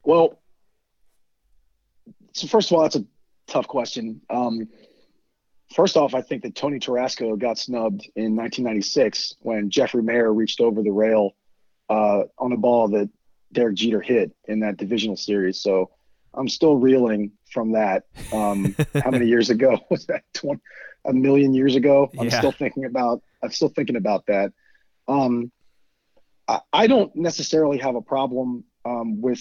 Well, 0.03 0.39
so 2.34 2.48
first 2.48 2.72
of 2.72 2.77
all, 2.77 2.84
that's 2.84 2.96
a 2.96 3.05
tough 3.48 3.67
question. 3.67 4.22
Um, 4.29 4.69
first 5.74 5.98
off, 5.98 6.13
I 6.13 6.22
think 6.22 6.43
that 6.43 6.55
Tony 6.55 6.79
Tarasco 6.79 7.38
got 7.38 7.58
snubbed 7.58 8.10
in 8.15 8.36
1996 8.36 9.36
when 9.41 9.69
Jeffrey 9.69 10.03
Maier 10.03 10.36
reached 10.36 10.62
over 10.62 10.84
the 10.84 10.91
rail 10.91 11.36
uh, 11.89 12.24
on 12.38 12.51
a 12.53 12.58
ball 12.58 12.88
that 12.89 13.10
Derek 13.51 13.75
Jeter 13.75 14.00
hit 14.00 14.31
in 14.48 14.60
that 14.60 14.77
divisional 14.77 15.17
series. 15.17 15.60
So 15.60 15.89
I'm 16.33 16.48
still 16.50 16.75
reeling 16.77 17.31
from 17.51 17.74
that. 17.74 18.03
Um, 18.31 18.75
how 19.03 19.12
many 19.12 19.27
years 19.27 19.50
ago 19.50 19.79
was 19.89 20.05
that? 20.07 20.24
20, 20.36 20.62
a 21.05 21.13
million 21.13 21.53
years 21.53 21.75
ago. 21.75 22.12
I'm 22.19 22.27
Yeah. 22.27 22.38
still 22.39 22.51
thinking 22.51 22.86
about. 22.86 23.21
I'm 23.43 23.51
still 23.51 23.69
thinking 23.69 23.95
about 23.95 24.25
that. 24.27 24.51
Um, 25.07 25.51
I, 26.48 26.59
I 26.74 26.88
don't 26.88 27.15
necessarily 27.15 27.77
have 27.79 27.95
a 27.95 28.01
problem 28.01 28.63
um, 28.86 29.21
with 29.21 29.39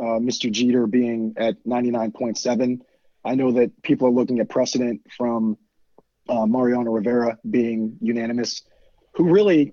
uh, 0.00 0.18
Mr. 0.18 0.50
Jeter 0.50 0.86
being 0.86 1.34
at 1.36 1.56
99.7. 1.64 2.80
I 3.24 3.34
know 3.34 3.52
that 3.52 3.82
people 3.82 4.08
are 4.08 4.10
looking 4.10 4.40
at 4.40 4.48
precedent 4.48 5.02
from 5.16 5.56
uh, 6.28 6.46
Mariano 6.46 6.90
Rivera 6.90 7.38
being 7.48 7.96
unanimous, 8.00 8.62
who 9.14 9.30
really 9.30 9.72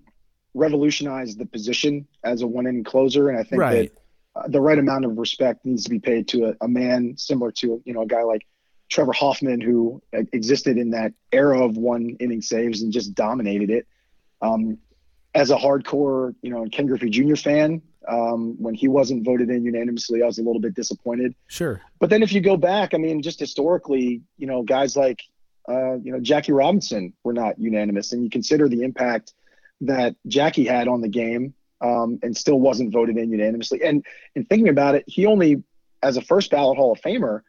revolutionized 0.53 1.39
the 1.39 1.45
position 1.45 2.07
as 2.23 2.41
a 2.41 2.47
one 2.47 2.67
inning 2.67 2.83
closer. 2.83 3.29
And 3.29 3.37
I 3.39 3.43
think 3.43 3.61
Right. 3.61 3.91
that 3.93 4.01
uh, 4.35 4.47
the 4.47 4.61
right 4.61 4.79
amount 4.79 5.05
of 5.05 5.17
respect 5.17 5.65
needs 5.65 5.83
to 5.83 5.89
be 5.89 5.99
paid 5.99 6.27
to 6.29 6.45
a, 6.45 6.55
a 6.61 6.67
man 6.67 7.15
similar 7.17 7.51
to 7.51 7.81
you 7.85 7.93
know 7.93 8.03
a 8.03 8.07
guy 8.07 8.23
like 8.23 8.45
Trevor 8.89 9.13
Hoffman, 9.13 9.61
who 9.61 10.01
uh, 10.13 10.19
existed 10.33 10.77
in 10.77 10.91
that 10.91 11.13
era 11.31 11.65
of 11.65 11.77
one 11.77 12.17
inning 12.19 12.41
saves 12.41 12.81
and 12.81 12.91
just 12.91 13.15
dominated 13.15 13.69
it. 13.69 13.87
Um, 14.41 14.77
as 15.33 15.49
a 15.49 15.55
hardcore, 15.55 16.35
you 16.41 16.49
know, 16.49 16.65
Ken 16.71 16.87
Griffey 16.87 17.09
Jr. 17.09 17.35
fan, 17.35 17.81
um, 18.07 18.55
when 18.61 18.73
he 18.73 18.89
wasn't 18.89 19.23
voted 19.23 19.49
in 19.49 19.63
unanimously, 19.63 20.21
I 20.21 20.25
was 20.25 20.39
a 20.39 20.43
little 20.43 20.59
bit 20.59 20.73
disappointed. 20.73 21.33
Sure. 21.47 21.81
But 21.99 22.09
then 22.09 22.21
if 22.21 22.33
you 22.33 22.41
go 22.41 22.57
back, 22.57 22.93
I 22.93 22.97
mean, 22.97 23.21
just 23.21 23.39
historically, 23.39 24.21
you 24.37 24.47
know, 24.47 24.61
guys 24.61 24.97
like, 24.97 25.21
uh, 25.69 25.95
you 25.99 26.11
know, 26.11 26.19
Jackie 26.19 26.51
Robinson 26.51 27.13
were 27.23 27.33
not 27.33 27.59
unanimous, 27.59 28.11
and 28.11 28.23
you 28.23 28.29
consider 28.29 28.67
the 28.67 28.81
impact 28.83 29.33
that 29.81 30.15
Jackie 30.27 30.65
had 30.65 30.87
on 30.87 31.01
the 31.01 31.07
game, 31.07 31.53
um, 31.81 32.19
and 32.21 32.35
still 32.35 32.59
wasn't 32.59 32.93
voted 32.93 33.17
in 33.17 33.31
unanimously. 33.31 33.81
And 33.83 34.05
in 34.35 34.45
thinking 34.45 34.69
about 34.69 34.95
it, 34.95 35.03
he 35.07 35.25
only, 35.25 35.63
as 36.03 36.17
a 36.17 36.21
first 36.21 36.51
ballot 36.51 36.77
Hall 36.77 36.91
of 36.91 37.01
Famer, 37.01 37.41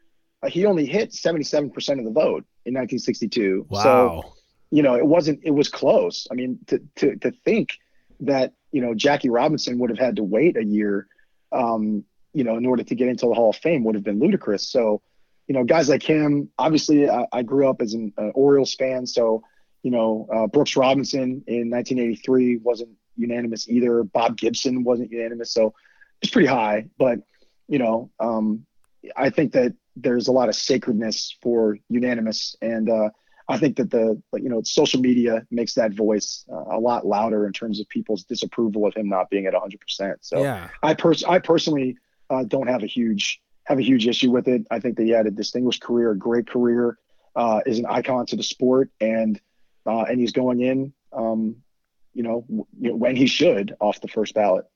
uh, 0.42 0.48
he 0.48 0.66
only 0.66 0.86
hit 0.86 1.12
77% 1.12 1.72
of 1.98 2.04
the 2.04 2.10
vote 2.10 2.44
in 2.64 2.74
1962. 2.74 3.66
Wow. 3.68 3.82
So, 3.82 4.34
you 4.70 4.82
know, 4.82 4.94
it 4.94 5.06
wasn't, 5.06 5.40
it 5.44 5.50
was 5.50 5.68
close. 5.68 6.26
I 6.30 6.34
mean, 6.34 6.58
to, 6.68 6.80
to, 6.96 7.16
to 7.16 7.30
think 7.44 7.78
that, 8.20 8.54
you 8.72 8.80
know, 8.80 8.94
Jackie 8.94 9.28
Robinson 9.28 9.78
would 9.78 9.90
have 9.90 9.98
had 9.98 10.16
to 10.16 10.24
wait 10.24 10.56
a 10.56 10.64
year, 10.64 11.06
um, 11.52 12.04
you 12.32 12.44
know, 12.44 12.56
in 12.56 12.64
order 12.64 12.82
to 12.82 12.94
get 12.94 13.08
into 13.08 13.26
the 13.26 13.34
Hall 13.34 13.50
of 13.50 13.56
Fame 13.56 13.84
would 13.84 13.94
have 13.94 14.04
been 14.04 14.18
ludicrous. 14.18 14.66
So, 14.66 15.02
you 15.46 15.54
know, 15.54 15.64
guys 15.64 15.88
like 15.88 16.02
him, 16.02 16.48
obviously 16.58 17.10
I, 17.10 17.26
I 17.32 17.42
grew 17.42 17.68
up 17.68 17.82
as 17.82 17.92
an 17.92 18.12
uh, 18.16 18.28
Orioles 18.28 18.74
fan. 18.74 19.06
So, 19.06 19.42
you 19.82 19.90
know, 19.90 20.26
uh, 20.32 20.46
Brooks 20.46 20.76
Robinson 20.76 21.44
in 21.46 21.68
1983 21.68 22.58
wasn't 22.58 22.90
unanimous 23.16 23.68
either. 23.68 24.02
Bob 24.04 24.36
Gibson 24.36 24.84
wasn't 24.84 25.10
unanimous. 25.10 25.52
So 25.52 25.74
it's 26.20 26.32
pretty 26.32 26.48
high, 26.48 26.86
but 26.98 27.20
you 27.68 27.78
know, 27.78 28.10
um, 28.20 28.66
I 29.16 29.30
think 29.30 29.52
that 29.52 29.74
there's 29.96 30.28
a 30.28 30.32
lot 30.32 30.48
of 30.48 30.54
sacredness 30.54 31.36
for 31.42 31.78
unanimous, 31.88 32.56
and 32.62 32.88
uh, 32.88 33.10
I 33.48 33.58
think 33.58 33.76
that 33.76 33.90
the 33.90 34.20
you 34.34 34.48
know 34.48 34.62
social 34.62 35.00
media 35.00 35.46
makes 35.50 35.74
that 35.74 35.92
voice 35.92 36.44
uh, 36.50 36.76
a 36.76 36.78
lot 36.78 37.06
louder 37.06 37.46
in 37.46 37.52
terms 37.52 37.80
of 37.80 37.88
people's 37.88 38.24
disapproval 38.24 38.86
of 38.86 38.94
him 38.94 39.08
not 39.08 39.30
being 39.30 39.46
at 39.46 39.52
100. 39.52 39.80
percent 39.80 40.18
So 40.20 40.42
yeah. 40.42 40.68
I 40.82 40.94
pers- 40.94 41.24
I 41.24 41.38
personally 41.38 41.96
uh, 42.30 42.44
don't 42.44 42.68
have 42.68 42.82
a 42.82 42.86
huge 42.86 43.40
have 43.64 43.78
a 43.78 43.82
huge 43.82 44.06
issue 44.06 44.30
with 44.30 44.48
it. 44.48 44.66
I 44.70 44.80
think 44.80 44.96
that 44.96 45.04
he 45.04 45.10
had 45.10 45.26
a 45.26 45.30
distinguished 45.30 45.82
career, 45.82 46.12
a 46.12 46.18
great 46.18 46.48
career, 46.48 46.98
uh, 47.36 47.60
is 47.66 47.78
an 47.78 47.86
icon 47.86 48.26
to 48.26 48.36
the 48.36 48.42
sport, 48.42 48.90
and 49.00 49.40
uh, 49.86 50.02
and 50.02 50.20
he's 50.20 50.32
going 50.32 50.60
in, 50.60 50.92
um, 51.12 51.56
you 52.14 52.22
know, 52.22 52.44
w- 52.48 52.66
you 52.80 52.90
know, 52.90 52.96
when 52.96 53.16
he 53.16 53.26
should 53.26 53.74
off 53.80 54.00
the 54.00 54.08
first 54.08 54.34
ballot. 54.34 54.66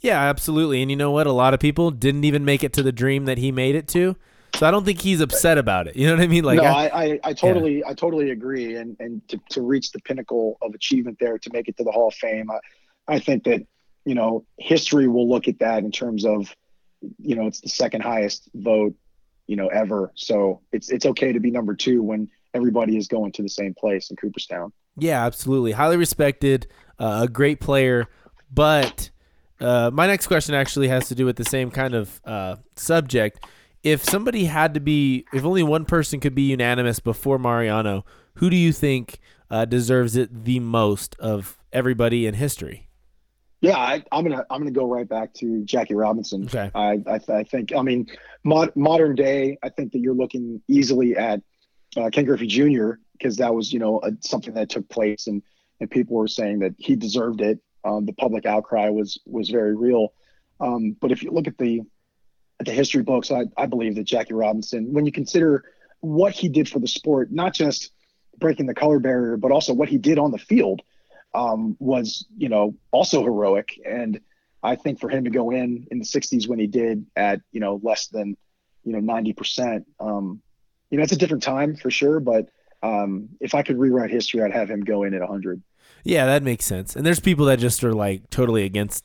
Yeah, 0.00 0.18
absolutely. 0.20 0.82
And 0.82 0.90
you 0.90 0.96
know 0.96 1.10
what? 1.10 1.26
A 1.26 1.32
lot 1.32 1.54
of 1.54 1.60
people 1.60 1.90
didn't 1.90 2.24
even 2.24 2.44
make 2.44 2.64
it 2.64 2.72
to 2.74 2.82
the 2.82 2.92
dream 2.92 3.26
that 3.26 3.38
he 3.38 3.52
made 3.52 3.74
it 3.74 3.86
to. 3.88 4.16
So 4.56 4.66
I 4.66 4.70
don't 4.70 4.84
think 4.84 5.00
he's 5.00 5.20
upset 5.20 5.58
about 5.58 5.86
it. 5.86 5.96
You 5.96 6.06
know 6.06 6.16
what 6.16 6.22
I 6.22 6.26
mean? 6.26 6.44
Like, 6.44 6.56
no, 6.56 6.64
I, 6.64 7.04
I, 7.04 7.20
I, 7.22 7.32
totally, 7.32 7.84
I 7.84 7.94
totally 7.94 8.30
agree. 8.30 8.76
And 8.76 8.96
and 8.98 9.26
to, 9.28 9.40
to 9.50 9.62
reach 9.62 9.92
the 9.92 10.00
pinnacle 10.00 10.58
of 10.60 10.74
achievement 10.74 11.18
there, 11.20 11.38
to 11.38 11.50
make 11.52 11.68
it 11.68 11.76
to 11.76 11.84
the 11.84 11.92
Hall 11.92 12.08
of 12.08 12.14
Fame, 12.14 12.50
I, 12.50 12.58
I 13.14 13.18
think 13.20 13.44
that 13.44 13.64
you 14.04 14.14
know 14.14 14.44
history 14.58 15.06
will 15.06 15.28
look 15.28 15.46
at 15.46 15.60
that 15.60 15.84
in 15.84 15.92
terms 15.92 16.24
of, 16.24 16.54
you 17.18 17.36
know, 17.36 17.46
it's 17.46 17.60
the 17.60 17.68
second 17.68 18.02
highest 18.02 18.50
vote, 18.54 18.94
you 19.46 19.56
know, 19.56 19.68
ever. 19.68 20.12
So 20.16 20.62
it's 20.72 20.90
it's 20.90 21.06
okay 21.06 21.32
to 21.32 21.40
be 21.40 21.50
number 21.50 21.74
two 21.74 22.02
when 22.02 22.28
everybody 22.52 22.96
is 22.96 23.06
going 23.06 23.32
to 23.32 23.42
the 23.42 23.48
same 23.48 23.74
place 23.74 24.10
in 24.10 24.16
Cooperstown. 24.16 24.72
Yeah, 25.00 25.24
absolutely. 25.24 25.72
Highly 25.72 25.96
respected, 25.96 26.66
uh, 26.98 27.20
a 27.24 27.28
great 27.28 27.60
player. 27.60 28.06
But 28.52 29.10
uh, 29.60 29.90
my 29.92 30.06
next 30.06 30.26
question 30.26 30.54
actually 30.54 30.88
has 30.88 31.08
to 31.08 31.14
do 31.14 31.26
with 31.26 31.36
the 31.36 31.44
same 31.44 31.70
kind 31.70 31.94
of 31.94 32.20
uh, 32.24 32.56
subject. 32.76 33.44
If 33.82 34.04
somebody 34.04 34.44
had 34.44 34.74
to 34.74 34.80
be, 34.80 35.24
if 35.32 35.44
only 35.44 35.62
one 35.62 35.84
person 35.84 36.20
could 36.20 36.34
be 36.34 36.42
unanimous 36.42 37.00
before 37.00 37.38
Mariano, 37.38 38.04
who 38.34 38.50
do 38.50 38.56
you 38.56 38.72
think 38.72 39.18
uh, 39.50 39.64
deserves 39.64 40.16
it 40.16 40.44
the 40.44 40.60
most 40.60 41.16
of 41.18 41.58
everybody 41.72 42.26
in 42.26 42.34
history? 42.34 42.88
Yeah, 43.62 43.76
I, 43.76 44.02
I'm 44.10 44.26
gonna 44.26 44.46
I'm 44.48 44.60
gonna 44.60 44.70
go 44.70 44.86
right 44.86 45.06
back 45.06 45.34
to 45.34 45.62
Jackie 45.64 45.94
Robinson. 45.94 46.44
Okay. 46.44 46.70
I 46.74 46.92
I, 47.06 47.18
th- 47.18 47.28
I 47.28 47.44
think 47.44 47.74
I 47.76 47.82
mean 47.82 48.06
mod, 48.42 48.74
modern 48.74 49.14
day. 49.14 49.58
I 49.62 49.68
think 49.68 49.92
that 49.92 49.98
you're 49.98 50.14
looking 50.14 50.62
easily 50.66 51.14
at 51.14 51.42
uh, 51.96 52.08
Ken 52.10 52.24
Griffey 52.24 52.46
Jr. 52.46 52.92
because 53.20 53.36
that 53.36 53.54
was 53.54 53.72
you 53.72 53.78
know 53.78 54.00
a, 54.02 54.12
something 54.20 54.54
that 54.54 54.70
took 54.70 54.88
place 54.88 55.26
and 55.26 55.42
and 55.80 55.90
people 55.90 56.16
were 56.16 56.28
saying 56.28 56.60
that 56.60 56.74
he 56.78 56.96
deserved 56.96 57.40
it. 57.40 57.58
Um, 57.84 58.04
the 58.04 58.12
public 58.12 58.46
outcry 58.46 58.88
was 58.90 59.20
was 59.26 59.48
very 59.48 59.76
real. 59.76 60.12
Um, 60.60 60.96
but 61.00 61.12
if 61.12 61.22
you 61.22 61.30
look 61.30 61.46
at 61.46 61.58
the 61.58 61.82
at 62.60 62.66
the 62.66 62.72
history 62.72 63.02
books, 63.02 63.30
I, 63.30 63.44
I 63.56 63.66
believe 63.66 63.94
that 63.96 64.04
Jackie 64.04 64.34
Robinson, 64.34 64.92
when 64.92 65.06
you 65.06 65.12
consider 65.12 65.64
what 66.00 66.32
he 66.32 66.48
did 66.48 66.68
for 66.68 66.78
the 66.78 66.88
sport, 66.88 67.32
not 67.32 67.54
just 67.54 67.90
breaking 68.38 68.66
the 68.66 68.74
color 68.74 68.98
barrier, 68.98 69.36
but 69.36 69.50
also 69.50 69.72
what 69.72 69.88
he 69.88 69.98
did 69.98 70.18
on 70.18 70.30
the 70.30 70.38
field, 70.38 70.82
um, 71.34 71.76
was 71.78 72.26
you 72.36 72.48
know 72.48 72.74
also 72.90 73.22
heroic. 73.22 73.80
And 73.86 74.20
I 74.62 74.76
think 74.76 75.00
for 75.00 75.08
him 75.08 75.24
to 75.24 75.30
go 75.30 75.50
in 75.50 75.86
in 75.90 75.98
the 75.98 76.04
60s 76.04 76.46
when 76.46 76.58
he 76.58 76.66
did 76.66 77.06
at 77.16 77.40
you 77.52 77.60
know 77.60 77.80
less 77.82 78.08
than 78.08 78.36
you 78.84 78.92
know 78.92 79.00
90 79.00 79.32
percent, 79.32 79.86
um, 79.98 80.42
you 80.90 80.98
know 80.98 81.04
it's 81.04 81.12
a 81.12 81.16
different 81.16 81.42
time 81.42 81.76
for 81.76 81.90
sure. 81.90 82.20
But 82.20 82.50
um, 82.82 83.28
if 83.40 83.54
I 83.54 83.62
could 83.62 83.78
rewrite 83.78 84.10
history, 84.10 84.42
I'd 84.42 84.52
have 84.52 84.70
him 84.70 84.80
go 84.80 85.02
in 85.02 85.14
at 85.14 85.20
100. 85.20 85.62
Yeah, 86.04 86.26
that 86.26 86.42
makes 86.42 86.64
sense. 86.64 86.96
And 86.96 87.04
there's 87.04 87.20
people 87.20 87.46
that 87.46 87.58
just 87.58 87.84
are 87.84 87.92
like 87.92 88.30
totally 88.30 88.64
against, 88.64 89.04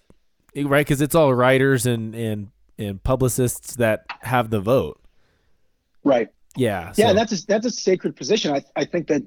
right? 0.55 0.85
Because 0.85 1.01
it's 1.01 1.15
all 1.15 1.33
writers 1.33 1.85
and 1.85 2.15
and 2.15 2.51
and 2.77 3.03
publicists 3.03 3.75
that 3.77 4.05
have 4.21 4.49
the 4.49 4.59
vote. 4.59 4.99
Right. 6.03 6.29
Yeah. 6.55 6.93
Yeah, 6.95 7.09
so- 7.09 7.13
that's 7.13 7.43
a, 7.43 7.45
that's 7.47 7.65
a 7.65 7.71
sacred 7.71 8.15
position. 8.15 8.53
I 8.53 8.63
I 8.75 8.85
think 8.85 9.07
that 9.07 9.23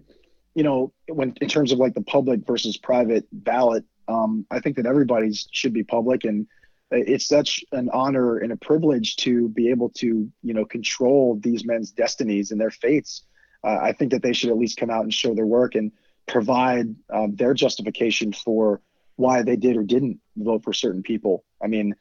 you 0.54 0.62
know 0.62 0.92
when 1.08 1.34
in 1.40 1.48
terms 1.48 1.72
of 1.72 1.78
like 1.78 1.94
the 1.94 2.02
public 2.02 2.46
versus 2.46 2.76
private 2.78 3.26
ballot, 3.32 3.84
um, 4.08 4.46
I 4.50 4.60
think 4.60 4.76
that 4.76 4.86
everybody's 4.86 5.46
should 5.52 5.74
be 5.74 5.84
public, 5.84 6.24
and 6.24 6.46
it's 6.90 7.26
such 7.26 7.62
an 7.72 7.90
honor 7.92 8.38
and 8.38 8.50
a 8.50 8.56
privilege 8.56 9.16
to 9.16 9.50
be 9.50 9.68
able 9.68 9.90
to 9.90 10.30
you 10.42 10.54
know 10.54 10.64
control 10.64 11.38
these 11.42 11.66
men's 11.66 11.90
destinies 11.90 12.50
and 12.50 12.60
their 12.60 12.70
fates. 12.70 13.24
Uh, 13.64 13.78
I 13.80 13.92
think 13.92 14.12
that 14.12 14.22
they 14.22 14.32
should 14.32 14.50
at 14.50 14.58
least 14.58 14.78
come 14.78 14.90
out 14.90 15.02
and 15.02 15.12
show 15.12 15.34
their 15.34 15.46
work 15.46 15.74
and 15.74 15.92
provide 16.26 16.94
um, 17.12 17.34
their 17.34 17.54
justification 17.54 18.32
for 18.32 18.80
why 19.16 19.42
they 19.42 19.56
did 19.56 19.76
or 19.76 19.82
didn't 19.82 20.20
vote 20.36 20.62
for 20.62 20.72
certain 20.72 21.02
people. 21.02 21.44
I 21.62 21.66
mean, 21.66 21.94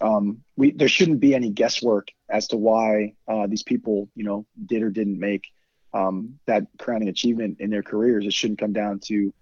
um, 0.00 0.42
we 0.56 0.72
there 0.72 0.88
shouldn't 0.88 1.20
be 1.20 1.34
any 1.34 1.50
guesswork 1.50 2.08
as 2.28 2.48
to 2.48 2.56
why 2.56 3.14
uh, 3.28 3.46
these 3.46 3.62
people, 3.62 4.08
you 4.14 4.24
know, 4.24 4.46
did 4.64 4.82
or 4.82 4.90
didn't 4.90 5.18
make 5.18 5.44
um, 5.92 6.38
that 6.46 6.64
crowning 6.78 7.08
achievement 7.08 7.60
in 7.60 7.70
their 7.70 7.82
careers. 7.82 8.26
It 8.26 8.32
shouldn't 8.32 8.58
come 8.58 8.72
down 8.72 9.00
to 9.06 9.32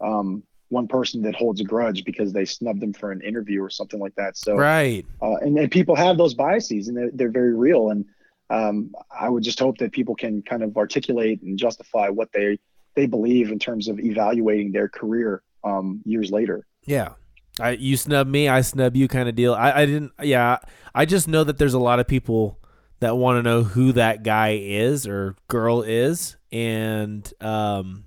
um, 0.00 0.42
one 0.68 0.88
person 0.88 1.22
that 1.22 1.34
holds 1.34 1.60
a 1.60 1.64
grudge 1.64 2.04
because 2.04 2.32
they 2.32 2.44
snubbed 2.44 2.80
them 2.80 2.92
for 2.92 3.12
an 3.12 3.20
interview 3.22 3.62
or 3.62 3.70
something 3.70 4.00
like 4.00 4.14
that. 4.16 4.36
So, 4.36 4.56
right. 4.56 5.04
uh, 5.22 5.36
and, 5.36 5.56
and 5.58 5.70
people 5.70 5.94
have 5.94 6.18
those 6.18 6.34
biases, 6.34 6.88
and 6.88 6.96
they're, 6.96 7.10
they're 7.12 7.30
very 7.30 7.54
real. 7.54 7.90
And 7.90 8.04
um, 8.50 8.94
I 9.10 9.28
would 9.28 9.42
just 9.42 9.58
hope 9.58 9.78
that 9.78 9.92
people 9.92 10.14
can 10.14 10.42
kind 10.42 10.62
of 10.62 10.76
articulate 10.76 11.42
and 11.42 11.58
justify 11.58 12.08
what 12.08 12.30
they 12.32 12.58
they 12.94 13.06
believe 13.06 13.50
in 13.50 13.58
terms 13.58 13.88
of 13.88 13.98
evaluating 13.98 14.70
their 14.72 14.88
career 14.88 15.42
um, 15.64 16.00
years 16.04 16.30
later. 16.30 16.66
Yeah. 16.84 17.14
I 17.60 17.70
you 17.70 17.96
snub 17.96 18.26
me, 18.26 18.48
I 18.48 18.62
snub 18.62 18.96
you 18.96 19.08
kind 19.08 19.28
of 19.28 19.34
deal. 19.34 19.54
I, 19.54 19.82
I 19.82 19.86
didn't 19.86 20.12
yeah, 20.22 20.58
I 20.94 21.04
just 21.04 21.28
know 21.28 21.44
that 21.44 21.58
there's 21.58 21.74
a 21.74 21.78
lot 21.78 22.00
of 22.00 22.08
people 22.08 22.58
that 23.00 23.16
want 23.16 23.38
to 23.38 23.42
know 23.42 23.62
who 23.62 23.92
that 23.92 24.22
guy 24.22 24.58
is 24.60 25.06
or 25.06 25.36
girl 25.48 25.82
is 25.82 26.36
and 26.50 27.32
um 27.40 28.04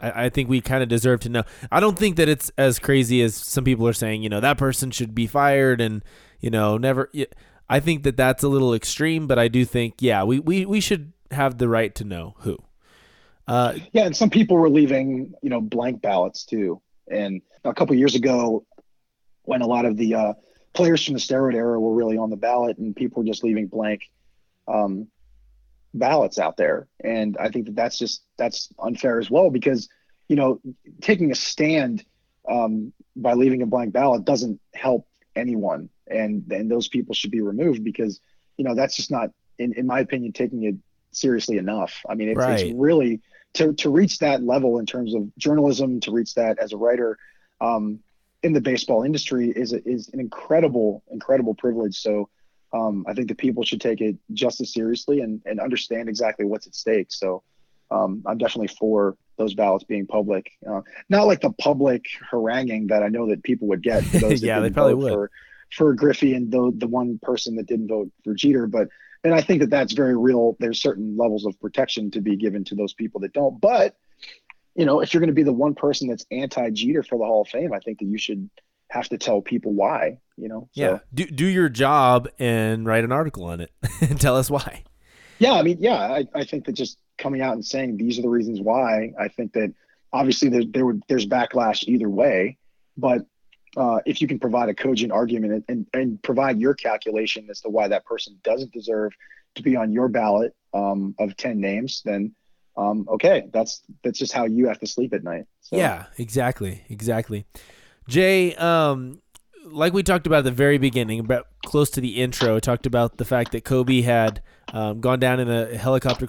I, 0.00 0.24
I 0.24 0.28
think 0.28 0.48
we 0.48 0.60
kind 0.60 0.82
of 0.82 0.88
deserve 0.88 1.20
to 1.20 1.28
know. 1.28 1.44
I 1.70 1.80
don't 1.80 1.98
think 1.98 2.16
that 2.16 2.28
it's 2.28 2.50
as 2.58 2.78
crazy 2.78 3.22
as 3.22 3.34
some 3.34 3.64
people 3.64 3.86
are 3.86 3.92
saying, 3.92 4.22
you 4.22 4.28
know, 4.28 4.40
that 4.40 4.58
person 4.58 4.90
should 4.90 5.14
be 5.14 5.26
fired 5.26 5.80
and 5.80 6.04
you 6.40 6.50
know, 6.50 6.76
never 6.76 7.10
I 7.72 7.80
think 7.80 8.02
that 8.02 8.18
that's 8.18 8.42
a 8.42 8.48
little 8.48 8.74
extreme, 8.74 9.26
but 9.26 9.38
I 9.38 9.48
do 9.48 9.64
think 9.64 9.94
yeah, 10.00 10.24
we 10.24 10.40
we, 10.40 10.66
we 10.66 10.80
should 10.80 11.12
have 11.30 11.56
the 11.56 11.68
right 11.68 11.94
to 11.94 12.04
know 12.04 12.34
who. 12.40 12.58
Uh 13.48 13.78
Yeah, 13.92 14.04
and 14.04 14.16
some 14.16 14.28
people 14.28 14.58
were 14.58 14.68
leaving, 14.68 15.32
you 15.42 15.48
know, 15.48 15.62
blank 15.62 16.02
ballots 16.02 16.44
too. 16.44 16.82
And 17.10 17.40
a 17.64 17.72
couple 17.72 17.96
years 17.96 18.14
ago, 18.14 18.66
when 19.44 19.62
a 19.62 19.66
lot 19.66 19.86
of 19.86 19.96
the 19.96 20.14
uh, 20.14 20.32
players 20.74 21.04
from 21.04 21.14
the 21.14 21.20
steroid 21.20 21.54
era 21.54 21.80
were 21.80 21.94
really 21.94 22.18
on 22.18 22.28
the 22.28 22.36
ballot, 22.36 22.76
and 22.76 22.94
people 22.94 23.22
were 23.22 23.26
just 23.26 23.42
leaving 23.42 23.68
blank 23.68 24.02
um, 24.68 25.08
ballots 25.94 26.38
out 26.38 26.56
there, 26.58 26.88
and 27.02 27.36
I 27.38 27.48
think 27.48 27.66
that 27.66 27.76
that's 27.76 27.98
just 27.98 28.22
that's 28.36 28.68
unfair 28.78 29.18
as 29.18 29.30
well 29.30 29.50
because 29.50 29.88
you 30.28 30.36
know 30.36 30.60
taking 31.00 31.30
a 31.30 31.34
stand 31.34 32.04
um, 32.50 32.92
by 33.16 33.32
leaving 33.32 33.62
a 33.62 33.66
blank 33.66 33.92
ballot 33.92 34.26
doesn't 34.26 34.60
help 34.74 35.06
anyone, 35.34 35.88
and 36.12 36.50
and 36.52 36.70
those 36.70 36.88
people 36.88 37.14
should 37.14 37.30
be 37.30 37.40
removed 37.40 37.82
because 37.84 38.20
you 38.56 38.64
know 38.64 38.74
that's 38.74 38.96
just 38.96 39.10
not, 39.10 39.30
in, 39.58 39.72
in 39.74 39.86
my 39.86 40.00
opinion, 40.00 40.32
taking 40.32 40.64
it 40.64 40.76
seriously 41.12 41.58
enough. 41.58 42.00
I 42.08 42.14
mean, 42.14 42.28
it's, 42.28 42.38
Right. 42.38 42.60
it's 42.60 42.74
really 42.74 43.20
to 43.54 43.72
to 43.74 43.90
reach 43.90 44.18
that 44.18 44.42
level 44.42 44.78
in 44.78 44.86
terms 44.86 45.14
of 45.14 45.34
journalism, 45.36 46.00
to 46.00 46.12
reach 46.12 46.34
that 46.34 46.58
as 46.58 46.72
a 46.72 46.76
writer 46.76 47.18
um, 47.60 48.00
in 48.42 48.52
the 48.52 48.60
baseball 48.60 49.02
industry 49.02 49.50
is 49.50 49.72
a, 49.72 49.86
is 49.88 50.08
an 50.12 50.20
incredible 50.20 51.02
incredible 51.10 51.54
privilege. 51.54 51.96
So 51.96 52.28
um, 52.72 53.04
I 53.06 53.12
think 53.12 53.28
that 53.28 53.38
people 53.38 53.62
should 53.64 53.80
take 53.80 54.00
it 54.00 54.16
just 54.32 54.60
as 54.60 54.72
seriously 54.72 55.20
and 55.20 55.42
and 55.46 55.60
understand 55.60 56.08
exactly 56.08 56.44
what's 56.44 56.66
at 56.66 56.74
stake. 56.74 57.08
So 57.10 57.42
um, 57.90 58.22
I'm 58.26 58.38
definitely 58.38 58.68
for 58.68 59.16
those 59.36 59.54
ballots 59.54 59.84
being 59.84 60.06
public, 60.06 60.50
uh, 60.68 60.82
not 61.08 61.26
like 61.26 61.40
the 61.40 61.52
public 61.52 62.04
haranguing 62.30 62.86
that 62.88 63.02
I 63.02 63.08
know 63.08 63.28
that 63.28 63.42
people 63.42 63.68
would 63.68 63.82
get. 63.82 64.04
Those 64.12 64.42
Yeah, 64.42 64.60
they 64.60 64.70
probably 64.70 64.94
would. 64.94 65.12
For, 65.12 65.30
for 65.72 65.94
Griffey 65.94 66.34
and 66.34 66.50
the 66.50 66.72
the 66.76 66.86
one 66.86 67.18
person 67.22 67.56
that 67.56 67.66
didn't 67.66 67.88
vote 67.88 68.10
for 68.24 68.34
Jeter, 68.34 68.66
but 68.66 68.88
and 69.24 69.34
I 69.34 69.40
think 69.40 69.60
that 69.60 69.70
that's 69.70 69.92
very 69.92 70.16
real. 70.16 70.56
There's 70.58 70.82
certain 70.82 71.16
levels 71.16 71.46
of 71.46 71.58
protection 71.60 72.10
to 72.12 72.20
be 72.20 72.36
given 72.36 72.64
to 72.64 72.74
those 72.74 72.92
people 72.92 73.20
that 73.20 73.32
don't. 73.32 73.60
But 73.60 73.96
you 74.74 74.84
know, 74.84 75.00
if 75.00 75.12
you're 75.12 75.20
going 75.20 75.28
to 75.28 75.34
be 75.34 75.42
the 75.42 75.52
one 75.52 75.74
person 75.74 76.08
that's 76.08 76.26
anti 76.30 76.70
Jeter 76.70 77.02
for 77.02 77.18
the 77.18 77.24
Hall 77.24 77.42
of 77.42 77.48
Fame, 77.48 77.72
I 77.72 77.78
think 77.78 77.98
that 77.98 78.06
you 78.06 78.18
should 78.18 78.50
have 78.90 79.08
to 79.08 79.18
tell 79.18 79.40
people 79.40 79.72
why. 79.72 80.18
You 80.36 80.48
know, 80.48 80.68
so, 80.72 80.82
yeah, 80.82 80.98
do 81.14 81.26
do 81.26 81.46
your 81.46 81.68
job 81.68 82.28
and 82.38 82.86
write 82.86 83.04
an 83.04 83.12
article 83.12 83.44
on 83.44 83.60
it 83.60 83.70
and 84.00 84.20
tell 84.20 84.36
us 84.36 84.50
why. 84.50 84.84
yeah. 85.38 85.52
I 85.52 85.62
mean, 85.62 85.78
yeah, 85.80 85.94
I, 85.94 86.26
I 86.34 86.44
think 86.44 86.66
that 86.66 86.72
just 86.72 86.98
coming 87.18 87.40
out 87.40 87.54
and 87.54 87.64
saying 87.64 87.96
these 87.96 88.18
are 88.18 88.22
the 88.22 88.28
reasons 88.28 88.60
why. 88.60 89.12
I 89.18 89.28
think 89.28 89.52
that 89.52 89.72
obviously 90.12 90.48
there 90.48 90.64
there 90.66 90.86
would 90.86 91.02
there's 91.08 91.26
backlash 91.26 91.84
either 91.84 92.08
way, 92.08 92.58
but 92.96 93.22
uh, 93.76 94.00
if 94.04 94.20
you 94.20 94.28
can 94.28 94.38
provide 94.38 94.68
a 94.68 94.74
cogent 94.74 95.12
argument 95.12 95.64
and, 95.68 95.86
and, 95.94 96.22
provide 96.22 96.60
your 96.60 96.74
calculation 96.74 97.46
as 97.50 97.60
to 97.60 97.68
why 97.68 97.88
that 97.88 98.04
person 98.04 98.38
doesn't 98.44 98.72
deserve 98.72 99.12
to 99.54 99.62
be 99.62 99.76
on 99.76 99.92
your 99.92 100.08
ballot 100.08 100.54
um, 100.74 101.14
of 101.18 101.36
10 101.36 101.58
names, 101.58 102.02
then 102.04 102.34
um, 102.76 103.06
okay, 103.08 103.48
that's 103.52 103.82
that's 104.02 104.18
just 104.18 104.32
how 104.32 104.44
you 104.44 104.66
have 104.68 104.80
to 104.80 104.86
sleep 104.86 105.12
at 105.12 105.22
night. 105.22 105.44
So, 105.60 105.76
Yeah, 105.76 106.06
exactly, 106.16 106.84
exactly. 106.88 107.44
Jay, 108.08 108.54
um, 108.56 109.20
like 109.66 109.92
we 109.92 110.02
talked 110.02 110.26
about 110.26 110.38
at 110.38 110.44
the 110.44 110.50
very 110.52 110.78
beginning, 110.78 111.20
about 111.20 111.48
close 111.66 111.90
to 111.90 112.00
the 112.00 112.20
intro, 112.20 112.58
talked 112.58 112.86
about 112.86 113.18
the 113.18 113.24
fact 113.24 113.52
that 113.52 113.64
Kobe 113.64 114.00
had 114.00 114.42
um, 114.72 115.00
gone 115.00 115.20
down 115.20 115.38
in 115.38 115.50
a 115.50 115.76
helicopter 115.76 116.26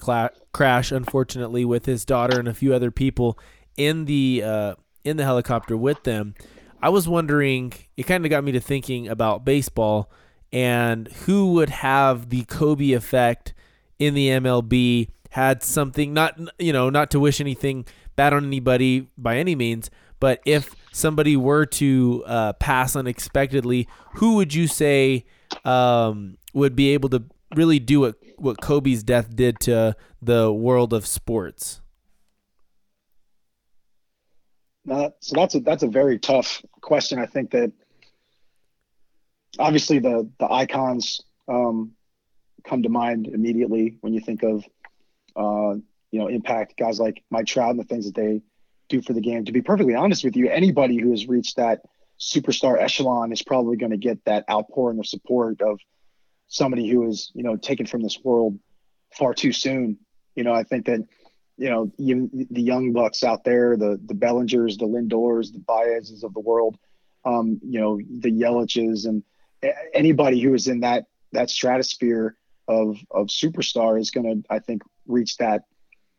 crash, 0.52 0.92
unfortunately, 0.92 1.64
with 1.64 1.86
his 1.86 2.04
daughter 2.04 2.38
and 2.38 2.46
a 2.46 2.54
few 2.54 2.74
other 2.74 2.90
people 2.90 3.38
in 3.76 4.04
the 4.04 4.42
uh, 4.44 4.74
in 5.02 5.16
the 5.16 5.24
helicopter 5.24 5.76
with 5.76 6.02
them. 6.04 6.34
I 6.84 6.90
was 6.90 7.08
wondering, 7.08 7.72
it 7.96 8.02
kind 8.02 8.26
of 8.26 8.30
got 8.30 8.44
me 8.44 8.52
to 8.52 8.60
thinking 8.60 9.08
about 9.08 9.42
baseball 9.42 10.10
and 10.52 11.08
who 11.24 11.54
would 11.54 11.70
have 11.70 12.28
the 12.28 12.44
Kobe 12.44 12.92
effect 12.92 13.54
in 13.98 14.12
the 14.12 14.28
MLB 14.28 15.08
had 15.30 15.62
something 15.62 16.12
not 16.12 16.38
you 16.58 16.74
know 16.74 16.90
not 16.90 17.10
to 17.12 17.18
wish 17.18 17.40
anything 17.40 17.86
bad 18.16 18.34
on 18.34 18.44
anybody 18.44 19.08
by 19.16 19.38
any 19.38 19.54
means, 19.54 19.90
But 20.20 20.42
if 20.44 20.74
somebody 20.92 21.38
were 21.38 21.64
to 21.64 22.22
uh, 22.26 22.52
pass 22.52 22.94
unexpectedly, 22.94 23.88
who 24.16 24.34
would 24.34 24.52
you 24.52 24.66
say 24.66 25.24
um, 25.64 26.36
would 26.52 26.76
be 26.76 26.90
able 26.90 27.08
to 27.08 27.24
really 27.54 27.78
do 27.78 28.00
what 28.00 28.16
what 28.36 28.60
Kobe's 28.60 29.02
death 29.02 29.34
did 29.34 29.58
to 29.60 29.96
the 30.20 30.52
world 30.52 30.92
of 30.92 31.06
sports? 31.06 31.80
So 34.86 35.12
that's 35.32 35.54
a 35.54 35.60
that's 35.60 35.82
a 35.82 35.88
very 35.88 36.18
tough 36.18 36.62
question. 36.80 37.18
I 37.18 37.26
think 37.26 37.52
that 37.52 37.72
obviously 39.58 39.98
the 39.98 40.28
the 40.38 40.50
icons 40.50 41.22
um, 41.48 41.92
come 42.64 42.82
to 42.82 42.88
mind 42.88 43.26
immediately 43.26 43.96
when 44.00 44.12
you 44.12 44.20
think 44.20 44.42
of 44.42 44.64
uh, 45.36 45.78
you 46.10 46.20
know 46.20 46.28
impact 46.28 46.76
guys 46.76 47.00
like 47.00 47.22
Mike 47.30 47.46
Trout 47.46 47.70
and 47.70 47.78
the 47.78 47.84
things 47.84 48.06
that 48.06 48.14
they 48.14 48.42
do 48.88 49.00
for 49.00 49.12
the 49.12 49.20
game. 49.20 49.44
To 49.46 49.52
be 49.52 49.62
perfectly 49.62 49.94
honest 49.94 50.24
with 50.24 50.36
you, 50.36 50.50
anybody 50.50 50.98
who 51.00 51.10
has 51.10 51.26
reached 51.26 51.56
that 51.56 51.82
superstar 52.20 52.80
echelon 52.80 53.32
is 53.32 53.42
probably 53.42 53.76
going 53.76 53.90
to 53.90 53.98
get 53.98 54.24
that 54.24 54.44
outpouring 54.50 54.98
of 54.98 55.06
support 55.06 55.60
of 55.60 55.80
somebody 56.46 56.88
who 56.88 57.08
is 57.08 57.32
you 57.34 57.42
know 57.42 57.56
taken 57.56 57.86
from 57.86 58.02
this 58.02 58.18
world 58.22 58.58
far 59.16 59.34
too 59.34 59.52
soon. 59.52 59.98
You 60.34 60.44
know, 60.44 60.52
I 60.52 60.64
think 60.64 60.86
that 60.86 61.00
you 61.56 61.70
know 61.70 61.92
you, 61.98 62.30
the 62.50 62.62
young 62.62 62.92
bucks 62.92 63.22
out 63.22 63.44
there, 63.44 63.76
the 63.76 64.00
the 64.04 64.14
Bellingers, 64.14 64.78
the 64.78 64.86
Lindors, 64.86 65.52
the 65.52 65.60
Baezes 65.60 66.24
of 66.24 66.34
the 66.34 66.40
world, 66.40 66.78
um, 67.24 67.60
you 67.62 67.80
know, 67.80 67.98
the 67.98 68.30
Yeliches, 68.30 69.06
and 69.06 69.22
anybody 69.92 70.40
who 70.40 70.54
is 70.54 70.68
in 70.68 70.80
that 70.80 71.06
that 71.32 71.50
stratosphere 71.50 72.36
of 72.68 72.98
of 73.10 73.28
superstar 73.28 73.98
is 73.98 74.10
going 74.10 74.42
to, 74.42 74.48
I 74.48 74.58
think, 74.58 74.82
reach 75.06 75.36
that 75.38 75.64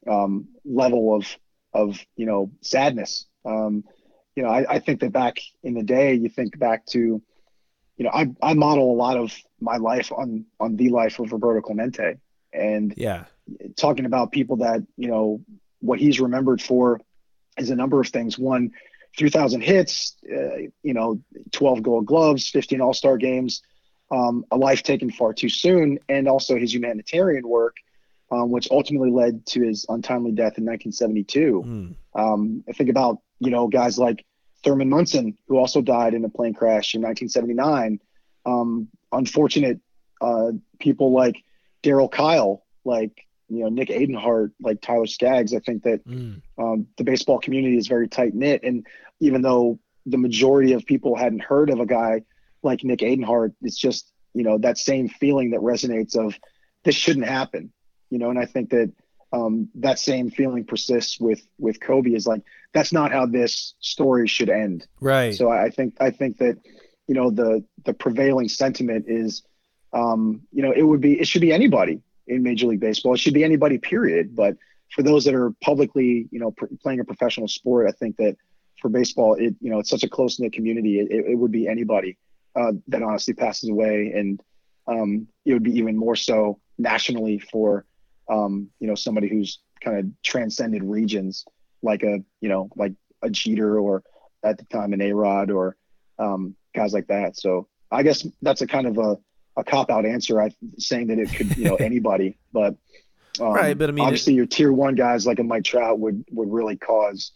um, 0.10 0.48
level 0.64 1.16
of 1.16 1.28
of 1.74 2.00
you 2.16 2.26
know 2.26 2.52
sadness. 2.62 3.26
Um, 3.46 3.84
you 4.36 4.44
know, 4.44 4.50
I, 4.50 4.76
I 4.76 4.80
think 4.80 5.00
that 5.02 5.12
back 5.12 5.38
in 5.64 5.76
the 5.76 5.84
day, 5.84 6.16
you 6.16 6.28
think 6.28 6.60
back 6.60 6.86
to, 6.88 7.00
you 7.00 8.04
know, 8.04 8.10
I, 8.14 8.28
I 8.42 8.54
model 8.54 8.92
a 8.92 8.98
lot 8.98 9.16
of 9.16 9.34
my 9.62 9.78
life 9.78 10.12
on 10.12 10.46
on 10.60 10.76
the 10.76 10.90
life 10.90 11.20
of 11.20 11.32
Roberto 11.32 11.62
Clemente, 11.62 12.16
and 12.52 12.94
yeah, 12.98 13.26
talking 13.78 14.06
about 14.06 14.32
people 14.32 14.58
that 14.58 14.86
you 14.98 15.08
know 15.08 15.42
what 15.80 16.00
he's 16.00 16.20
remembered 16.20 16.62
for 16.62 17.02
is 17.58 17.70
a 17.70 17.76
number 17.76 18.00
of 18.02 18.08
things. 18.08 18.38
One, 18.38 18.72
3,000 19.18 19.62
hits, 19.62 20.16
uh, 20.30 20.58
you 20.84 20.94
know, 20.94 21.22
12 21.52 21.84
Gold 21.84 22.06
Gloves, 22.06 22.50
15 22.50 22.82
All 22.82 22.94
Star 22.94 23.18
games, 23.18 23.62
um, 24.12 24.46
a 24.52 24.58
life 24.58 24.84
taken 24.84 25.10
far 25.10 25.34
too 25.34 25.50
soon, 25.50 26.00
and 26.10 26.28
also 26.28 26.58
his 26.58 26.74
humanitarian 26.74 27.48
work, 27.48 27.78
um, 28.32 28.52
which 28.52 28.68
ultimately 28.72 29.12
led 29.12 29.46
to 29.48 29.62
his 29.62 29.86
untimely 29.90 30.32
death 30.32 30.58
in 30.58 30.66
1972. 30.66 31.64
Mm. 31.66 31.96
Um, 32.14 32.64
I 32.68 32.74
think 32.74 32.90
about 32.90 33.20
you 33.40 33.52
know 33.52 33.68
guys 33.68 33.98
like 33.98 34.26
Thurman 34.64 34.90
Munson, 34.90 35.38
who 35.48 35.58
also 35.58 35.82
died 35.82 36.14
in 36.14 36.26
a 36.26 36.30
plane 36.30 36.54
crash 36.54 36.96
in 36.96 37.02
1979. 37.02 38.00
Um, 38.46 38.90
unfortunate 39.12 39.80
uh, 40.22 40.52
people 40.80 41.14
like 41.14 41.44
Darryl 41.84 42.12
Kile, 42.12 42.64
like 42.84 43.26
you 43.50 43.64
know 43.64 43.70
Nick 43.70 43.90
Adenhart, 43.90 44.52
like 44.60 44.82
Tyler 44.82 45.08
Skaggs. 45.08 45.54
I 45.54 45.60
think 45.60 45.84
that 45.84 46.06
mm. 46.08 46.42
um, 46.58 46.88
the 46.98 47.04
baseball 47.04 47.40
community 47.40 47.78
is 47.78 47.88
very 47.88 48.08
tight 48.08 48.34
knit, 48.34 48.64
and 48.64 48.86
even 49.20 49.42
though 49.42 49.80
the 50.06 50.18
majority 50.18 50.74
of 50.74 50.86
people 50.86 51.16
hadn't 51.16 51.42
heard 51.42 51.70
of 51.70 51.80
a 51.80 51.86
guy 51.86 52.24
like 52.64 52.84
Nick 52.84 53.00
Adenhart, 53.00 53.54
it's 53.62 53.78
just 53.78 54.12
you 54.34 54.44
know 54.44 54.58
that 54.60 54.78
same 54.78 55.10
feeling 55.10 55.52
that 55.52 55.62
resonates 55.62 56.16
of 56.16 56.38
this 56.84 56.96
shouldn't 56.96 57.28
happen, 57.28 57.72
you 58.10 58.18
know. 58.18 58.30
And 58.30 58.40
I 58.40 58.46
think 58.46 58.70
that 58.72 58.92
um, 59.32 59.70
that 59.76 60.00
same 60.00 60.30
feeling 60.30 60.66
persists 60.66 61.20
with 61.20 61.42
with 61.58 61.80
Kobe 61.80 62.12
is 62.12 62.26
like 62.26 62.42
that's 62.74 62.94
not 62.94 63.12
how 63.12 63.26
this 63.26 63.76
story 63.80 64.28
should 64.28 64.50
end. 64.50 64.88
Right. 65.00 65.36
So 65.36 65.50
I 65.50 65.70
think 65.70 65.96
I 66.00 66.12
think 66.12 66.38
that 66.38 66.58
you 67.08 67.16
know 67.16 67.32
the 67.32 67.64
the 67.84 67.94
prevailing 67.94 68.50
sentiment 68.50 69.06
is 69.08 69.44
um, 69.94 70.42
you 70.52 70.62
know 70.62 70.72
it 70.72 70.84
would 70.84 71.02
be 71.02 71.20
it 71.20 71.28
should 71.28 71.42
be 71.42 71.54
anybody 71.54 72.02
in 72.28 72.44
Major 72.44 72.68
League 72.68 72.80
Baseball. 72.80 73.14
It 73.14 73.20
should 73.20 73.34
be 73.34 73.44
anybody, 73.44 73.78
period. 73.78 74.36
But 74.36 74.58
for 74.94 75.04
those 75.04 75.26
that 75.26 75.36
are 75.36 75.52
publicly, 75.62 76.28
you 76.32 76.40
know, 76.40 76.52
pr- 76.52 76.66
playing 76.82 77.00
a 77.00 77.04
professional 77.04 77.48
sport, 77.48 77.88
I 77.88 77.92
think 77.92 78.18
that 78.18 78.38
for 78.82 78.90
baseball, 78.90 79.36
it 79.36 79.56
you 79.62 79.70
know, 79.70 79.80
it's 79.80 79.90
such 79.90 80.04
a 80.04 80.10
close 80.10 80.40
knit 80.40 80.54
community. 80.54 81.00
It, 81.00 81.12
it, 81.12 81.36
would 81.36 81.52
be 81.52 81.68
anybody 81.68 82.18
uh, 82.56 82.74
that 82.88 83.04
honestly 83.04 83.34
passes 83.34 83.70
away, 83.70 84.14
and 84.16 84.42
um, 84.88 85.28
it 85.46 85.54
would 85.54 85.64
be 85.64 85.78
even 85.78 85.98
more 85.98 86.16
so 86.16 86.60
nationally 86.78 87.40
for 87.40 87.86
um, 88.30 88.70
you 88.80 88.88
know 88.88 88.96
somebody 88.96 89.28
who's 89.28 89.60
kind 89.84 89.98
of 89.98 90.06
transcended 90.24 90.84
regions, 90.84 91.46
like 91.82 92.04
a 92.04 92.20
you 92.42 92.50
know 92.50 92.70
like 92.76 92.94
a 93.22 93.30
Jeter 93.30 93.80
or 93.80 94.04
at 94.44 94.58
the 94.58 94.66
time 94.66 94.94
an 94.94 95.02
A 95.02 95.12
Rod 95.14 95.52
or 95.52 95.76
um, 96.20 96.56
guys 96.76 96.94
like 96.94 97.08
that. 97.08 97.38
So 97.38 97.68
I 97.92 98.04
guess 98.04 98.28
that's 98.42 98.62
a 98.62 98.68
kind 98.68 98.88
of 98.88 98.98
a 98.98 99.18
a 99.58 99.64
cop 99.64 99.90
out 99.90 100.06
answer. 100.06 100.42
I 100.42 100.52
saying 100.78 101.08
that 101.08 101.20
it 101.20 101.34
could 101.34 101.56
you 101.58 101.66
know 101.66 101.76
anybody, 101.80 102.38
but 102.54 102.76
um, 103.40 103.54
right. 103.54 103.78
But 103.78 103.90
I 103.90 103.92
mean, 103.92 104.06
obviously 104.06 104.34
it, 104.34 104.38
your 104.38 104.46
tier 104.46 104.72
one 104.72 104.96
guys 104.96 105.26
like 105.26 105.40
a 105.40 105.44
Mike 105.44 105.64
Trout 105.64 106.00
would 106.00 106.26
would 106.32 106.52
really 106.52 106.78
cause 106.78 107.32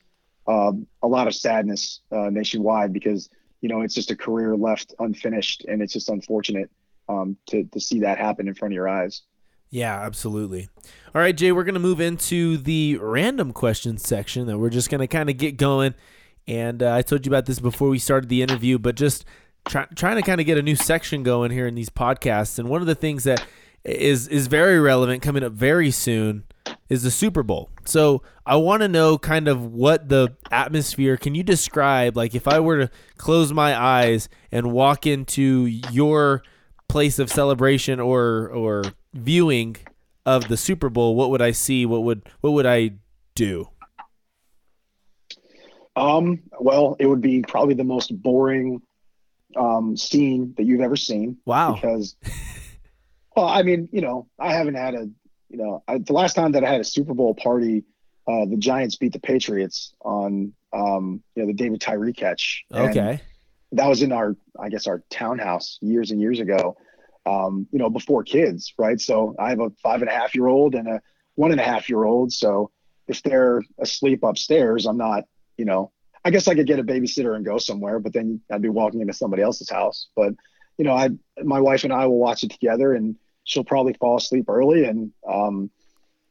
um, 0.47 0.87
a 1.01 1.07
lot 1.07 1.27
of 1.27 1.35
sadness 1.35 2.01
uh, 2.11 2.29
nationwide 2.29 2.93
because 2.93 3.29
you 3.61 3.69
know 3.69 3.81
it's 3.81 3.93
just 3.93 4.11
a 4.11 4.15
career 4.15 4.55
left 4.55 4.93
unfinished, 4.99 5.65
and 5.67 5.81
it's 5.81 5.93
just 5.93 6.09
unfortunate 6.09 6.69
um, 7.07 7.37
to 7.47 7.63
to 7.65 7.79
see 7.79 7.99
that 8.01 8.17
happen 8.17 8.47
in 8.47 8.53
front 8.53 8.73
of 8.73 8.75
your 8.75 8.87
eyes. 8.87 9.21
Yeah, 9.71 10.01
absolutely. 10.01 10.67
All 11.13 11.21
right, 11.21 11.35
Jay, 11.35 11.51
we're 11.51 11.63
going 11.63 11.75
to 11.75 11.79
move 11.79 12.01
into 12.01 12.57
the 12.57 12.97
random 12.97 13.53
questions 13.53 14.01
section 14.01 14.47
that 14.47 14.57
we're 14.57 14.71
just 14.71 14.89
going 14.89 15.01
to 15.01 15.07
kind 15.07 15.29
of 15.29 15.37
get 15.37 15.57
going. 15.57 15.93
And 16.47 16.81
uh, 16.81 16.95
I 16.95 17.03
told 17.03 17.25
you 17.25 17.29
about 17.29 17.45
this 17.45 17.59
before 17.59 17.89
we 17.89 17.99
started 17.99 18.29
the 18.29 18.41
interview, 18.41 18.79
but 18.79 18.95
just 18.95 19.25
try, 19.67 19.85
trying 19.95 20.15
to 20.15 20.21
kind 20.21 20.39
of 20.39 20.47
get 20.47 20.57
a 20.57 20.61
new 20.61 20.75
section 20.75 21.23
going 21.23 21.51
here 21.51 21.67
in 21.67 21.75
these 21.75 21.89
podcasts. 21.89 22.59
And 22.59 22.69
one 22.69 22.81
of 22.81 22.87
the 22.87 22.95
things 22.95 23.23
that 23.23 23.45
is 23.83 24.27
is 24.27 24.47
very 24.47 24.79
relevant 24.79 25.21
coming 25.21 25.43
up 25.43 25.53
very 25.53 25.91
soon 25.91 26.43
is 26.89 27.03
the 27.03 27.11
Super 27.11 27.43
Bowl. 27.43 27.69
So 27.85 28.21
I 28.45 28.55
want 28.57 28.81
to 28.81 28.87
know 28.87 29.17
kind 29.17 29.47
of 29.47 29.65
what 29.65 30.09
the 30.09 30.35
atmosphere. 30.51 31.17
Can 31.17 31.35
you 31.35 31.43
describe 31.43 32.17
like 32.17 32.35
if 32.35 32.47
I 32.47 32.59
were 32.59 32.87
to 32.87 32.91
close 33.17 33.53
my 33.53 33.79
eyes 33.79 34.27
and 34.51 34.71
walk 34.71 35.05
into 35.05 35.65
your 35.91 36.43
place 36.87 37.19
of 37.19 37.29
celebration 37.29 37.99
or 37.99 38.49
or 38.49 38.83
viewing 39.13 39.77
of 40.25 40.47
the 40.47 40.57
Super 40.57 40.89
Bowl, 40.89 41.15
what 41.15 41.29
would 41.29 41.41
I 41.41 41.51
see? 41.51 41.85
What 41.85 42.03
would 42.03 42.27
what 42.41 42.51
would 42.51 42.65
I 42.65 42.91
do? 43.35 43.69
Um, 45.95 46.39
well, 46.59 46.95
it 46.99 47.07
would 47.07 47.21
be 47.21 47.41
probably 47.41 47.73
the 47.73 47.83
most 47.83 48.21
boring 48.21 48.81
um, 49.55 49.97
scene 49.97 50.53
that 50.57 50.65
you've 50.65 50.81
ever 50.81 50.95
seen. 50.95 51.37
Wow. 51.45 51.75
Because, 51.75 52.15
well, 53.35 53.47
I 53.47 53.63
mean, 53.63 53.89
you 53.91 54.01
know, 54.01 54.27
I 54.39 54.53
haven't 54.53 54.75
had 54.75 54.95
a, 54.95 55.09
you 55.49 55.57
know, 55.57 55.83
I, 55.87 55.97
the 55.97 56.13
last 56.13 56.35
time 56.35 56.51
that 56.53 56.63
I 56.63 56.69
had 56.69 56.81
a 56.81 56.85
Super 56.85 57.13
Bowl 57.13 57.33
party, 57.33 57.83
uh, 58.27 58.45
the 58.45 58.57
Giants 58.57 58.95
beat 58.95 59.13
the 59.13 59.19
Patriots 59.19 59.93
on, 60.01 60.53
um, 60.71 61.23
you 61.35 61.43
know, 61.43 61.47
the 61.47 61.53
David 61.53 61.81
Tyree 61.81 62.13
catch. 62.13 62.63
Okay. 62.73 63.21
That 63.71 63.87
was 63.87 64.01
in 64.01 64.11
our, 64.11 64.35
I 64.59 64.69
guess, 64.69 64.87
our 64.87 65.03
townhouse 65.09 65.77
years 65.81 66.11
and 66.11 66.21
years 66.21 66.39
ago. 66.39 66.77
Um, 67.25 67.67
you 67.71 67.77
know, 67.77 67.89
before 67.89 68.23
kids, 68.23 68.73
right? 68.79 68.99
So 68.99 69.35
I 69.37 69.49
have 69.49 69.59
a 69.59 69.69
five 69.83 70.01
and 70.01 70.09
a 70.09 70.13
half 70.13 70.33
year 70.33 70.47
old 70.47 70.73
and 70.73 70.87
a 70.87 71.01
one 71.35 71.51
and 71.51 71.59
a 71.59 71.63
half 71.63 71.87
year 71.87 72.03
old. 72.03 72.31
So 72.31 72.71
if 73.07 73.21
they're 73.21 73.61
asleep 73.79 74.23
upstairs, 74.23 74.85
I'm 74.85 74.97
not, 74.97 75.25
you 75.57 75.65
know, 75.65 75.91
I 76.29 76.31
guess 76.31 76.47
I 76.47 76.53
could 76.53 76.67
get 76.67 76.77
a 76.77 76.83
babysitter 76.83 77.35
and 77.35 77.43
go 77.43 77.57
somewhere, 77.57 77.97
but 77.97 78.13
then 78.13 78.39
I'd 78.51 78.61
be 78.61 78.69
walking 78.69 79.01
into 79.01 79.13
somebody 79.13 79.41
else's 79.41 79.67
house. 79.67 80.09
But 80.15 80.35
you 80.77 80.85
know, 80.85 80.93
I 80.93 81.09
my 81.43 81.59
wife 81.59 81.85
and 81.85 81.91
I 81.91 82.05
will 82.05 82.19
watch 82.19 82.43
it 82.43 82.51
together, 82.51 82.93
and 82.93 83.15
she'll 83.45 83.63
probably 83.63 83.93
fall 83.93 84.17
asleep 84.17 84.45
early. 84.47 84.85
And 84.85 85.11
um, 85.27 85.71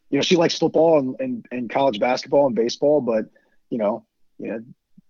you 0.08 0.16
know, 0.16 0.22
she 0.22 0.36
likes 0.36 0.56
football 0.56 1.00
and, 1.00 1.16
and, 1.18 1.46
and 1.50 1.68
college 1.68 1.98
basketball 1.98 2.46
and 2.46 2.54
baseball, 2.54 3.00
but 3.00 3.24
you 3.70 3.78
know, 3.78 4.06
you 4.38 4.52
know, 4.52 4.60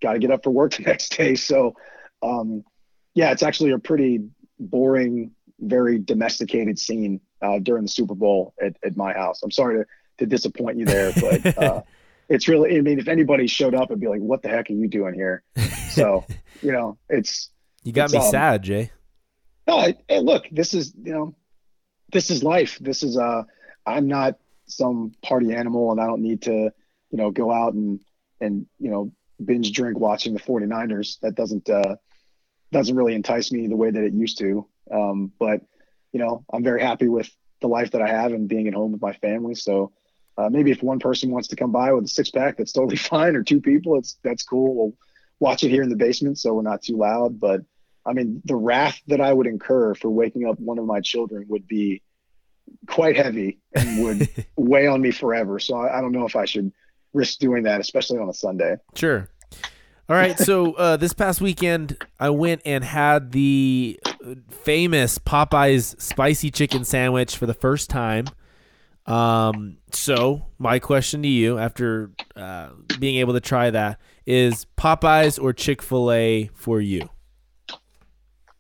got 0.01 0.15
to 0.15 0.19
get 0.21 0.31
up 0.31 0.43
for 0.43 0.53
work 0.53 0.73
the 0.77 0.85
next 0.85 1.15
day. 1.15 1.35
So, 1.35 1.75
um, 2.23 2.65
yeah, 3.13 3.31
it's 3.31 3.43
actually 3.43 3.73
a 3.73 3.79
pretty 3.79 4.23
boring, 4.59 5.33
very 5.61 5.99
domesticated 5.99 6.79
scene 6.79 7.21
uh, 7.43 7.59
during 7.59 7.83
the 7.83 7.91
Super 7.91 8.15
Bowl 8.15 8.55
at, 8.59 8.75
at 8.83 8.97
my 8.97 9.13
house. 9.13 9.43
I'm 9.43 9.51
sorry 9.51 9.85
to, 9.85 9.87
to 10.21 10.25
disappoint 10.25 10.79
you 10.79 10.87
there, 10.87 11.13
but 11.13 11.59
uh, 11.63 11.83
it's 12.29 12.49
really 12.49 12.77
i 12.77 12.81
mean 12.81 12.99
if 12.99 13.09
anybody 13.09 13.47
showed 13.47 13.75
up 13.75 13.91
it'd 13.91 14.01
be 14.01 14.09
like 14.09 14.21
what 14.21 14.43
the 14.43 14.49
heck 14.49 14.71
are 14.71 14.75
you 14.75 14.89
doing 14.89 15.15
here? 15.15 15.43
So 15.91 16.25
you 16.63 16.73
know 16.73 16.99
it's 17.09 17.51
you 17.83 17.93
got 17.93 18.05
it's, 18.05 18.15
me 18.15 18.21
um, 18.21 18.31
sad 18.31 18.63
jay. 18.63 18.91
No 19.67 19.79
I, 19.79 19.95
hey, 20.09 20.21
look 20.21 20.47
this 20.51 20.75
is 20.75 20.95
you 21.03 21.13
know 21.13 21.35
this 22.13 22.31
is 22.31 22.43
life. 22.43 22.79
This 22.81 23.03
is 23.03 23.17
uh 23.19 23.43
i'm 23.87 24.07
not 24.07 24.39
some 24.67 25.13
party 25.23 25.55
animal 25.55 25.91
and 25.91 26.01
i 26.01 26.07
don't 26.07 26.21
need 26.21 26.43
to 26.43 26.71
you 27.11 27.19
know 27.19 27.31
go 27.31 27.51
out 27.51 27.73
and 27.73 28.01
and 28.41 28.67
you 28.79 28.91
know 28.91 29.11
binge 29.43 29.73
drink 29.73 29.99
watching 29.99 30.35
the 30.35 30.41
49ers 30.41 31.19
that 31.21 31.35
doesn't 31.35 31.69
uh 31.71 31.97
doesn't 32.71 32.97
really 32.97 33.15
entice 33.15 33.51
me 33.51 33.67
the 33.67 33.77
way 33.77 33.91
that 33.91 34.05
it 34.05 34.13
used 34.13 34.39
to. 34.39 34.67
Um 34.91 35.33
but 35.39 35.63
you 36.13 36.21
know 36.21 36.45
i'm 36.53 36.65
very 36.65 36.83
happy 36.83 37.09
with 37.09 37.31
the 37.61 37.69
life 37.69 37.93
that 37.93 38.03
i 38.03 38.09
have 38.09 38.33
and 38.33 38.49
being 38.49 38.69
at 38.69 38.75
home 38.75 38.93
with 38.93 39.03
my 39.03 39.15
family. 39.15 39.55
So 39.55 39.93
uh, 40.39 40.49
maybe 40.49 40.71
if 40.71 40.83
one 40.83 41.01
person 41.01 41.31
wants 41.31 41.49
to 41.49 41.57
come 41.57 41.73
by 41.73 41.93
with 41.93 42.05
a 42.05 42.09
six 42.09 42.31
pack, 42.31 42.57
that's 42.57 42.73
totally 42.73 42.97
fine, 42.97 43.35
or 43.35 43.43
two 43.43 43.61
people, 43.61 43.99
it's 43.99 44.19
that's 44.23 44.45
cool. 44.45 44.75
We'll 44.75 44.93
watch 45.41 45.65
it 45.65 45.71
here 45.71 45.83
in 45.83 45.89
the 45.89 45.97
basement, 45.97 46.39
so 46.39 46.55
we're 46.55 46.63
not 46.63 46.83
too 46.83 46.97
loud. 46.97 47.41
But 47.41 47.63
I 48.07 48.13
mean, 48.13 48.41
the 48.45 48.57
wrath 48.57 49.01
that 49.09 49.21
I 49.21 49.33
would 49.33 49.47
incur 49.47 49.95
for 49.95 50.09
waking 50.09 50.49
up 50.49 50.59
one 50.61 50.79
of 50.79 50.87
my 50.87 51.01
children 51.01 51.45
would 51.49 51.67
be 51.67 52.03
quite 52.87 53.17
heavy 53.17 53.59
and 53.75 54.03
would 54.05 54.29
weigh 54.57 54.87
on 54.87 55.01
me 55.01 55.11
forever. 55.11 55.59
So 55.59 55.77
I, 55.77 55.99
I 55.99 56.01
don't 56.01 56.13
know 56.13 56.25
if 56.25 56.37
I 56.37 56.45
should 56.45 56.73
risk 57.13 57.41
doing 57.41 57.65
that, 57.65 57.81
especially 57.81 58.19
on 58.19 58.29
a 58.29 58.35
Sunday. 58.35 58.77
Sure. 58.95 59.29
All 60.09 60.17
right. 60.17 60.39
So 60.39 60.73
uh, 60.75 60.97
this 60.97 61.13
past 61.13 61.41
weekend, 61.41 61.97
I 62.21 62.31
went 62.31 62.63
and 62.65 62.85
had 62.85 63.33
the 63.33 63.99
famous 64.49 65.19
Popeyes 65.19 66.01
spicy 66.01 66.51
chicken 66.51 66.85
sandwich 66.85 67.37
for 67.37 67.47
the 67.47 67.55
first 67.55 67.91
time. 67.91 68.27
Um, 69.09 69.79
so 69.91 70.47
my 70.59 70.79
question 70.79 71.23
to 71.23 71.29
you, 71.29 71.59
after 71.59 72.13
uh, 72.37 72.69
being 72.99 73.17
able 73.17 73.33
to 73.33 73.41
try 73.41 73.71
that, 73.71 73.99
is 74.27 74.67
Popeyes 74.77 75.43
or 75.43 75.55
Chick 75.55 75.81
Fil 75.81 76.13
A 76.13 76.51
for 76.55 76.81
you? 76.81 77.09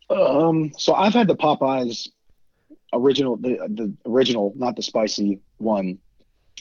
Um, 0.08 0.72
so 0.78 0.94
I've 0.94 1.12
had 1.12 1.28
the 1.28 1.36
Popeyes 1.36 2.08
original, 2.94 3.36
the 3.36 3.58
the 3.68 3.94
original, 4.06 4.54
not 4.56 4.74
the 4.74 4.82
spicy 4.82 5.40
one. 5.58 5.98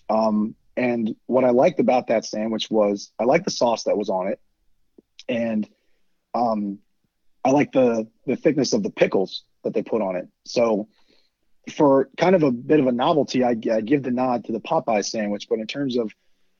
Um, 0.09 0.53
and 0.75 1.15
what 1.27 1.45
I 1.45 1.51
liked 1.51 1.79
about 1.79 2.07
that 2.07 2.25
sandwich 2.25 2.69
was 2.69 3.11
I 3.19 3.23
liked 3.23 3.45
the 3.45 3.51
sauce 3.51 3.83
that 3.83 3.97
was 3.97 4.09
on 4.09 4.27
it, 4.27 4.39
and 5.29 5.65
um, 6.33 6.79
I 7.45 7.51
like 7.51 7.71
the 7.71 8.05
the 8.25 8.35
thickness 8.35 8.73
of 8.73 8.83
the 8.83 8.89
pickles 8.89 9.43
that 9.63 9.73
they 9.73 9.81
put 9.81 10.01
on 10.01 10.17
it. 10.17 10.27
So 10.45 10.89
for 11.71 12.09
kind 12.17 12.35
of 12.35 12.43
a 12.43 12.51
bit 12.51 12.79
of 12.79 12.87
a 12.87 12.91
novelty, 12.91 13.43
I, 13.43 13.55
I 13.71 13.81
give 13.81 14.03
the 14.03 14.11
nod 14.11 14.45
to 14.45 14.51
the 14.51 14.59
Popeye 14.59 15.03
sandwich. 15.03 15.47
But 15.49 15.59
in 15.59 15.67
terms 15.67 15.97
of 15.97 16.11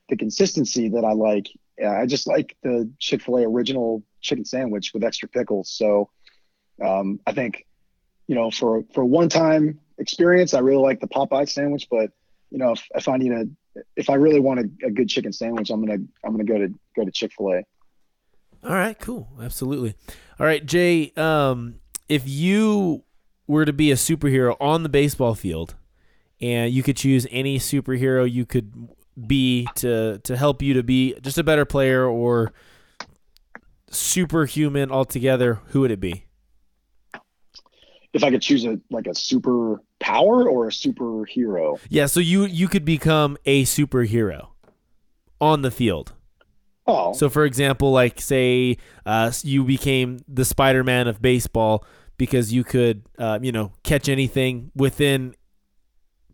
the 0.09 0.17
consistency 0.17 0.89
that 0.89 1.03
I 1.03 1.13
like, 1.13 1.47
I 1.85 2.05
just 2.05 2.27
like 2.27 2.55
the 2.63 2.91
Chick 2.99 3.21
Fil 3.21 3.37
A 3.37 3.43
original 3.43 4.03
chicken 4.21 4.45
sandwich 4.45 4.93
with 4.93 5.03
extra 5.03 5.29
pickles. 5.29 5.69
So 5.69 6.09
um, 6.83 7.19
I 7.25 7.33
think 7.33 7.65
you 8.27 8.35
know 8.35 8.51
for 8.51 8.83
for 8.93 9.05
one 9.05 9.29
time 9.29 9.79
experience, 9.97 10.53
I 10.53 10.59
really 10.59 10.81
like 10.81 10.99
the 10.99 11.07
Popeye 11.07 11.49
sandwich. 11.49 11.87
But 11.89 12.11
you 12.49 12.57
know 12.57 12.71
if, 12.71 12.83
if 12.95 13.07
I 13.07 13.17
need 13.17 13.31
a 13.31 13.45
if 13.95 14.09
I 14.09 14.15
really 14.15 14.39
want 14.39 14.59
a, 14.59 14.87
a 14.87 14.91
good 14.91 15.09
chicken 15.09 15.31
sandwich, 15.31 15.69
I'm 15.69 15.85
gonna 15.85 15.99
I'm 16.23 16.31
gonna 16.31 16.43
go 16.43 16.57
to 16.57 16.73
go 16.95 17.05
to 17.05 17.11
Chick 17.11 17.31
Fil 17.37 17.53
A. 17.53 17.63
All 18.63 18.73
right, 18.73 18.97
cool, 18.99 19.29
absolutely. 19.41 19.93
All 20.39 20.45
right, 20.45 20.65
Jay. 20.65 21.13
Um, 21.15 21.75
if 22.09 22.27
you 22.27 23.03
were 23.47 23.65
to 23.65 23.73
be 23.73 23.91
a 23.91 23.95
superhero 23.95 24.55
on 24.59 24.83
the 24.83 24.89
baseball 24.89 25.35
field, 25.35 25.75
and 26.39 26.71
you 26.71 26.83
could 26.83 26.97
choose 26.97 27.25
any 27.31 27.57
superhero 27.57 28.29
you 28.29 28.45
could 28.45 28.89
be 29.25 29.67
to 29.75 30.19
to 30.19 30.37
help 30.37 30.61
you 30.61 30.73
to 30.75 30.83
be 30.83 31.15
just 31.21 31.37
a 31.37 31.43
better 31.43 31.65
player 31.65 32.05
or 32.05 32.53
superhuman 33.89 34.91
altogether, 34.91 35.61
who 35.67 35.81
would 35.81 35.91
it 35.91 35.99
be? 35.99 36.25
If 38.13 38.23
I 38.23 38.31
could 38.31 38.41
choose 38.41 38.65
a 38.65 38.79
like 38.89 39.07
a 39.07 39.15
super 39.15 39.81
power 39.99 40.47
or 40.47 40.67
a 40.67 40.71
superhero. 40.71 41.79
Yeah, 41.89 42.05
so 42.05 42.19
you 42.19 42.45
you 42.45 42.67
could 42.67 42.85
become 42.85 43.37
a 43.45 43.63
superhero 43.63 44.49
on 45.39 45.61
the 45.61 45.71
field. 45.71 46.13
Oh, 46.89 47.11
So, 47.11 47.29
for 47.29 47.43
example, 47.43 47.91
like 47.91 48.21
say 48.21 48.77
uh, 49.05 49.31
you 49.43 49.65
became 49.65 50.19
the 50.27 50.45
Spider-Man 50.45 51.07
of 51.09 51.21
baseball 51.21 51.83
because 52.17 52.51
you 52.51 52.63
could, 52.63 53.03
uh, 53.17 53.39
you 53.41 53.51
know, 53.51 53.71
catch 53.83 54.09
anything 54.09 54.71
within 54.75 55.35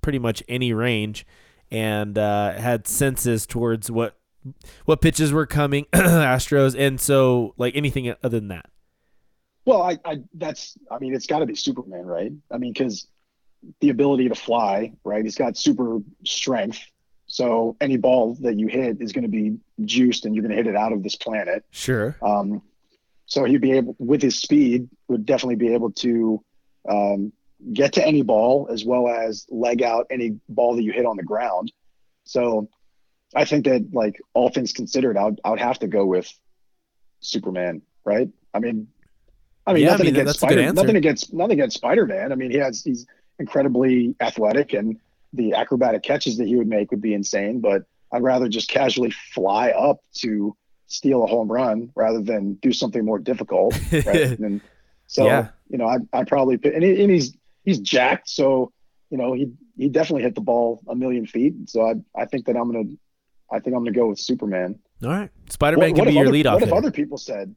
pretty 0.01 0.19
much 0.19 0.43
any 0.47 0.73
range, 0.73 1.25
and 1.71 2.17
uh, 2.17 2.53
had 2.53 2.87
senses 2.87 3.45
towards 3.45 3.89
what 3.89 4.17
what 4.85 5.01
pitches 5.01 5.31
were 5.31 5.45
coming, 5.45 5.85
Astros, 5.93 6.77
and 6.77 6.99
so 6.99 7.53
like 7.57 7.75
anything 7.75 8.09
other 8.23 8.39
than 8.39 8.49
that. 8.49 8.69
Well, 9.65 9.81
I, 9.81 9.97
I 10.05 10.23
that's 10.33 10.77
I 10.91 10.99
mean 10.99 11.13
it's 11.13 11.27
got 11.27 11.39
to 11.39 11.45
be 11.45 11.55
Superman, 11.55 12.05
right? 12.05 12.31
I 12.51 12.57
mean 12.57 12.73
because 12.73 13.07
the 13.79 13.89
ability 13.89 14.27
to 14.29 14.35
fly, 14.35 14.93
right? 15.03 15.23
He's 15.23 15.35
got 15.35 15.57
super 15.57 15.99
strength, 16.25 16.79
so 17.27 17.77
any 17.81 17.97
ball 17.97 18.35
that 18.41 18.59
you 18.59 18.67
hit 18.67 19.01
is 19.01 19.11
going 19.11 19.23
to 19.23 19.29
be 19.29 19.57
juiced, 19.85 20.25
and 20.25 20.35
you're 20.35 20.43
going 20.43 20.55
to 20.55 20.57
hit 20.57 20.67
it 20.67 20.75
out 20.75 20.91
of 20.91 21.01
this 21.01 21.15
planet. 21.15 21.65
Sure. 21.71 22.17
Um, 22.21 22.61
so 23.33 23.45
he'd 23.45 23.61
be 23.61 23.71
able, 23.71 23.95
with 23.97 24.21
his 24.21 24.39
speed, 24.39 24.87
would 25.07 25.25
definitely 25.25 25.55
be 25.55 25.73
able 25.73 25.89
to 25.91 26.43
um, 26.87 27.33
get 27.73 27.93
to 27.93 28.05
any 28.05 28.21
ball 28.21 28.67
as 28.71 28.85
well 28.85 29.07
as 29.07 29.47
leg 29.49 29.81
out 29.81 30.05
any 30.11 30.39
ball 30.49 30.75
that 30.75 30.83
you 30.83 30.91
hit 30.91 31.07
on 31.07 31.17
the 31.17 31.23
ground. 31.23 31.71
So 32.25 32.69
I 33.35 33.45
think 33.45 33.65
that, 33.65 33.91
like 33.91 34.21
all 34.35 34.49
things 34.49 34.71
considered, 34.71 35.17
I 35.17 35.23
would, 35.23 35.41
I 35.43 35.49
would 35.49 35.59
have 35.59 35.79
to 35.79 35.87
go 35.87 36.05
with 36.05 36.31
Superman, 37.21 37.81
right? 38.05 38.29
I 38.53 38.59
mean, 38.59 38.87
I 39.65 39.73
mean, 39.73 39.81
Yeah, 39.81 39.87
I 39.87 39.91
nothing 39.93 40.05
mean, 40.05 40.15
against 40.15 40.39
that's 40.39 40.43
a 40.43 40.55
good 40.55 40.59
Spider, 40.61 40.73
nothing 40.73 40.95
against 40.95 41.33
nothing 41.33 41.59
against 41.59 41.77
Spider 41.77 42.05
Man. 42.05 42.31
I 42.31 42.35
mean, 42.35 42.51
he 42.51 42.57
has 42.57 42.83
he's 42.83 43.07
incredibly 43.39 44.15
athletic, 44.19 44.73
and 44.73 44.99
the 45.33 45.55
acrobatic 45.55 46.03
catches 46.03 46.37
that 46.37 46.47
he 46.47 46.55
would 46.55 46.67
make 46.67 46.91
would 46.91 47.01
be 47.01 47.15
insane. 47.15 47.61
But 47.61 47.85
I'd 48.11 48.21
rather 48.21 48.47
just 48.47 48.69
casually 48.69 49.09
fly 49.09 49.71
up 49.71 50.01
to 50.17 50.55
steal 50.93 51.23
a 51.23 51.27
home 51.27 51.51
run 51.51 51.89
rather 51.95 52.21
than 52.21 52.53
do 52.55 52.71
something 52.71 53.03
more 53.03 53.19
difficult. 53.19 53.77
Right? 53.91 54.37
and 54.39 54.61
so, 55.07 55.25
Yeah. 55.25 55.49
you 55.69 55.77
know, 55.77 55.87
I 55.87 55.97
I 56.13 56.23
probably 56.23 56.59
and, 56.63 56.83
he, 56.83 57.01
and 57.03 57.11
he's 57.11 57.35
he's 57.65 57.79
jacked, 57.79 58.29
so 58.29 58.71
you 59.09 59.17
know 59.17 59.33
he 59.33 59.51
he 59.77 59.89
definitely 59.89 60.23
hit 60.23 60.35
the 60.35 60.41
ball 60.41 60.81
a 60.87 60.95
million 60.95 61.25
feet. 61.25 61.53
So 61.67 61.85
I 61.89 61.93
I 62.19 62.25
think 62.25 62.45
that 62.45 62.55
I'm 62.55 62.71
gonna 62.71 62.89
I 63.51 63.59
think 63.59 63.75
I'm 63.75 63.83
gonna 63.83 63.91
go 63.91 64.07
with 64.09 64.19
Superman. 64.19 64.79
All 65.03 65.09
right. 65.09 65.29
Spider-Man 65.49 65.89
What- 65.89 65.95
can 65.95 66.05
what 66.05 66.11
be 66.11 66.15
your 66.15 66.27
other- 66.27 66.37
leadoff 66.37 66.53
What 66.53 66.63
if 66.63 66.73
other 66.73 66.91
people 66.91 67.17
said? 67.17 67.55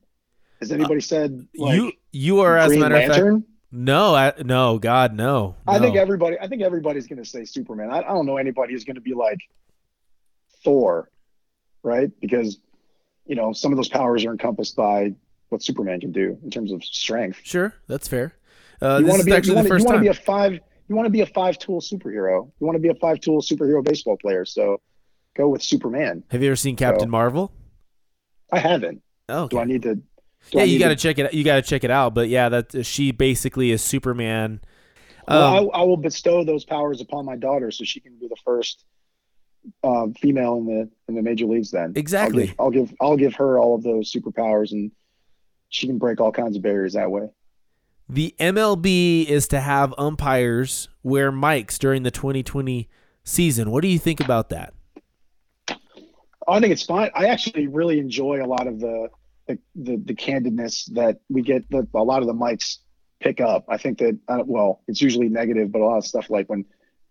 Has 0.60 0.72
anybody 0.72 0.98
uh, 0.98 1.00
said 1.00 1.46
like, 1.56 1.76
you 1.76 1.92
you 2.12 2.40
are 2.40 2.56
as 2.56 2.72
a 2.72 2.78
matter 2.78 2.96
of 2.96 3.14
fact. 3.14 3.46
No, 3.72 4.14
I, 4.14 4.32
no, 4.42 4.78
God, 4.78 5.12
no. 5.14 5.54
I 5.66 5.78
think 5.78 5.96
everybody. 5.96 6.38
I 6.40 6.46
think 6.48 6.62
everybody's 6.62 7.06
going 7.08 7.18
to 7.22 7.28
say 7.28 7.44
Superman. 7.44 7.90
I, 7.90 7.98
I 7.98 8.02
don't 8.14 8.24
know 8.24 8.38
anybody 8.38 8.72
who's 8.72 8.84
going 8.84 8.94
to 8.94 9.02
be 9.02 9.12
like 9.12 9.38
Thor, 10.64 11.10
right? 11.82 12.10
Because 12.20 12.58
you 13.26 13.34
know 13.36 13.52
some 13.52 13.72
of 13.72 13.76
those 13.76 13.88
powers 13.88 14.24
are 14.24 14.30
encompassed 14.32 14.76
by 14.76 15.14
what 15.48 15.62
Superman 15.62 16.00
can 16.00 16.12
do 16.12 16.38
in 16.42 16.50
terms 16.50 16.72
of 16.72 16.82
strength. 16.84 17.38
Sure, 17.44 17.74
that's 17.86 18.08
fair. 18.08 18.34
Uh, 18.82 18.98
you 19.00 19.06
want 19.06 19.20
to 19.20 19.26
be. 19.26 19.32
actually 19.32 19.50
you 19.50 19.54
want 19.56 19.64
the 19.68 19.74
first 19.74 19.88
to 19.88 19.98
be 20.00 20.08
a 20.08 20.14
five. 20.14 20.52
You 20.88 20.94
want 20.94 21.06
to 21.06 21.10
be 21.10 21.20
a 21.22 21.26
five 21.26 21.58
tool 21.58 21.80
superhero. 21.80 22.50
You 22.60 22.66
want 22.66 22.76
to 22.76 22.80
be 22.80 22.88
a 22.88 22.94
five 22.94 23.20
tool 23.20 23.40
superhero 23.42 23.82
baseball 23.84 24.16
player. 24.16 24.44
So 24.44 24.80
go 25.36 25.48
with 25.48 25.62
Superman. 25.62 26.22
Have 26.30 26.42
you 26.42 26.48
ever 26.48 26.56
seen 26.56 26.76
Captain 26.76 27.06
So- 27.06 27.10
Marvel? 27.10 27.52
I 28.52 28.58
haven't. 28.60 29.02
Oh, 29.28 29.48
Do 29.48 29.58
I 29.58 29.64
need 29.64 29.82
to? 29.82 30.00
yeah, 30.52 30.62
you 30.62 30.78
got 30.78 30.88
to 30.88 30.96
check 30.96 31.18
it. 31.18 31.34
You 31.34 31.42
got 31.42 31.56
to 31.56 31.62
check 31.62 31.82
it 31.82 31.90
out. 31.90 32.14
But 32.14 32.28
yeah, 32.28 32.48
that 32.50 32.86
she 32.86 33.10
basically 33.10 33.72
is 33.72 33.82
Superman. 33.82 34.60
Well, 35.26 35.42
Um, 35.56 35.70
I, 35.74 35.80
I 35.80 35.82
will 35.82 35.96
bestow 35.96 36.44
those 36.44 36.64
powers 36.64 37.00
upon 37.00 37.24
my 37.24 37.34
daughter 37.34 37.72
so 37.72 37.82
she 37.82 37.98
can 37.98 38.16
be 38.20 38.28
the 38.28 38.36
first 38.44 38.84
uh, 39.82 40.06
female 40.20 40.56
in 40.58 40.66
the 40.66 40.88
in 41.08 41.14
the 41.14 41.22
major 41.22 41.46
leagues. 41.46 41.70
Then 41.70 41.92
Exactly. 41.96 42.54
I'll 42.58 42.70
give, 42.70 42.80
I'll 42.80 42.88
give 42.88 42.96
I'll 43.00 43.16
give 43.16 43.34
her 43.36 43.58
all 43.58 43.74
of 43.74 43.82
those 43.82 44.12
superpowers, 44.12 44.72
and 44.72 44.90
she 45.68 45.86
can 45.86 45.98
break 45.98 46.20
all 46.20 46.32
kinds 46.32 46.56
of 46.56 46.62
barriers 46.62 46.94
that 46.94 47.10
way. 47.10 47.28
the 48.08 48.34
MLB 48.38 49.26
is 49.26 49.48
to 49.48 49.60
have 49.60 49.94
umpires 49.98 50.88
wear 51.02 51.32
mics 51.32 51.78
during 51.78 52.02
the 52.02 52.10
2020 52.10 52.88
season. 53.24 53.70
What 53.70 53.82
do 53.82 53.88
you 53.88 53.98
think 53.98 54.20
about 54.20 54.48
that? 54.50 54.74
I 56.48 56.60
think 56.60 56.72
it's 56.72 56.84
fine. 56.84 57.10
I 57.14 57.26
actually 57.26 57.66
really 57.66 57.98
enjoy 57.98 58.44
a 58.44 58.46
lot 58.46 58.66
of 58.66 58.80
the 58.80 59.08
the, 59.46 59.58
the, 59.76 59.96
the 59.96 60.14
candidness 60.14 60.92
that 60.94 61.20
we 61.28 61.42
get. 61.42 61.68
The, 61.70 61.86
a 61.94 62.02
lot 62.02 62.20
of 62.22 62.26
the 62.26 62.34
mics 62.34 62.78
pick 63.20 63.40
up. 63.40 63.64
I 63.68 63.76
think 63.76 63.98
that 63.98 64.18
uh, 64.28 64.42
well, 64.44 64.82
it's 64.86 65.00
usually 65.00 65.28
negative, 65.28 65.72
but 65.72 65.80
a 65.80 65.84
lot 65.84 65.98
of 65.98 66.06
stuff 66.06 66.30
like 66.30 66.48
when 66.48 66.64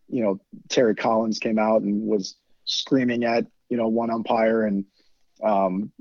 you 0.08 0.24
know 0.24 0.40
Terry 0.70 0.96
Collins 0.96 1.40
came 1.40 1.60
out 1.60 1.82
and 1.82 2.04
was 2.04 2.36
screaming 2.66 3.24
at 3.24 3.46
you 3.70 3.78
know 3.78 3.88
one 3.88 4.12
umpire 4.12 4.64
and 4.66 4.86
um 5.44 5.92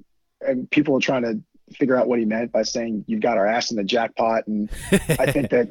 and 0.40 0.70
people 0.70 0.96
are 0.96 1.00
trying 1.00 1.22
to 1.22 1.40
figure 1.74 1.96
out 1.96 2.08
what 2.08 2.18
he 2.18 2.24
meant 2.24 2.52
by 2.52 2.62
saying 2.62 3.04
you've 3.06 3.20
got 3.20 3.38
our 3.38 3.46
ass 3.46 3.70
in 3.70 3.76
the 3.76 3.84
jackpot 3.84 4.46
and 4.46 4.70
I 4.92 5.30
think 5.30 5.50
that 5.50 5.70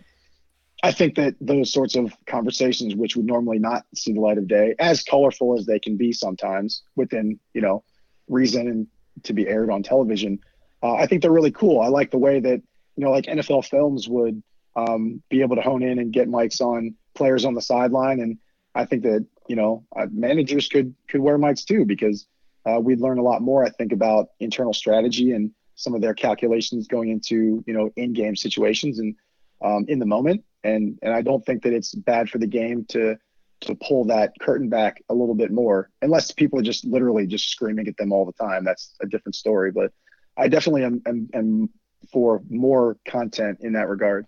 I 0.83 0.91
think 0.91 1.15
that 1.15 1.35
those 1.39 1.71
sorts 1.71 1.95
of 1.95 2.13
conversations, 2.25 2.93
which 2.93 3.15
would 3.15 3.25
normally 3.25 3.57
not 3.57 3.85
see 3.95 4.11
the 4.11 4.19
light 4.19 4.37
of 4.37 4.49
day, 4.49 4.75
as 4.77 5.01
colorful 5.01 5.57
as 5.57 5.65
they 5.65 5.79
can 5.79 5.95
be 5.95 6.11
sometimes 6.11 6.83
within 6.97 7.39
you 7.53 7.61
know 7.61 7.83
reason 8.27 8.67
and 8.67 8.87
to 9.23 9.33
be 9.33 9.47
aired 9.47 9.69
on 9.69 9.81
television, 9.81 10.39
uh, 10.83 10.95
I 10.95 11.07
think 11.07 11.21
they're 11.21 11.31
really 11.31 11.51
cool. 11.51 11.79
I 11.79 11.87
like 11.87 12.11
the 12.11 12.17
way 12.17 12.41
that 12.41 12.61
you 12.97 13.03
know 13.03 13.11
like 13.11 13.25
NFL 13.25 13.65
films 13.65 14.09
would 14.09 14.43
um, 14.75 15.23
be 15.29 15.41
able 15.41 15.55
to 15.55 15.61
hone 15.61 15.83
in 15.83 15.99
and 15.99 16.11
get 16.11 16.27
mics 16.27 16.59
on 16.59 16.95
players 17.15 17.45
on 17.45 17.53
the 17.53 17.61
sideline, 17.61 18.19
and 18.19 18.37
I 18.75 18.83
think 18.83 19.03
that 19.03 19.25
you 19.47 19.55
know 19.55 19.85
uh, 19.95 20.07
managers 20.11 20.67
could 20.67 20.93
could 21.07 21.21
wear 21.21 21.37
mics 21.37 21.65
too 21.65 21.85
because 21.85 22.27
uh, 22.65 22.79
we'd 22.79 23.01
learn 23.01 23.17
a 23.17 23.23
lot 23.23 23.41
more. 23.41 23.63
I 23.65 23.69
think 23.69 23.91
about 23.91 24.29
internal 24.39 24.73
strategy 24.73 25.31
and 25.31 25.51
some 25.75 25.95
of 25.95 26.01
their 26.01 26.13
calculations 26.13 26.87
going 26.87 27.09
into 27.09 27.63
you 27.65 27.73
know 27.73 27.89
in-game 27.95 28.35
situations 28.35 28.99
and 28.99 29.15
um, 29.63 29.85
in 29.87 29.99
the 29.99 30.05
moment. 30.05 30.43
And 30.63 30.97
and 31.01 31.13
I 31.13 31.21
don't 31.21 31.45
think 31.45 31.63
that 31.63 31.73
it's 31.73 31.93
bad 31.93 32.29
for 32.29 32.37
the 32.37 32.47
game 32.47 32.85
to 32.89 33.17
to 33.61 33.75
pull 33.75 34.05
that 34.05 34.33
curtain 34.41 34.69
back 34.69 35.01
a 35.09 35.13
little 35.13 35.35
bit 35.35 35.51
more, 35.51 35.89
unless 36.01 36.31
people 36.31 36.59
are 36.59 36.63
just 36.63 36.85
literally 36.85 37.25
just 37.25 37.49
screaming 37.49 37.87
at 37.87 37.97
them 37.97 38.11
all 38.11 38.25
the 38.25 38.33
time. 38.33 38.63
That's 38.63 38.93
a 39.01 39.07
different 39.07 39.35
story. 39.35 39.71
But 39.71 39.91
I 40.37 40.47
definitely 40.47 40.83
am, 40.83 41.01
am, 41.05 41.29
am 41.33 41.69
for 42.11 42.41
more 42.49 42.97
content 43.07 43.59
in 43.61 43.73
that 43.73 43.87
regard. 43.87 44.25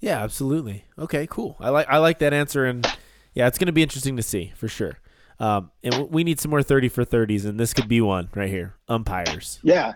Yeah, 0.00 0.22
absolutely. 0.22 0.84
Okay, 0.98 1.26
cool. 1.28 1.56
I 1.60 1.70
like 1.70 1.88
I 1.88 1.98
like 1.98 2.18
that 2.20 2.32
answer, 2.32 2.64
and 2.64 2.86
yeah, 3.34 3.46
it's 3.46 3.58
going 3.58 3.66
to 3.66 3.72
be 3.72 3.82
interesting 3.82 4.16
to 4.16 4.22
see 4.22 4.52
for 4.56 4.68
sure. 4.68 4.98
Um, 5.38 5.70
and 5.82 6.10
we 6.10 6.24
need 6.24 6.38
some 6.38 6.50
more 6.50 6.62
thirty 6.62 6.88
for 6.88 7.04
thirties, 7.04 7.44
and 7.44 7.58
this 7.58 7.74
could 7.74 7.88
be 7.88 8.00
one 8.00 8.28
right 8.34 8.48
here. 8.48 8.74
Umpires. 8.88 9.58
Yeah. 9.62 9.94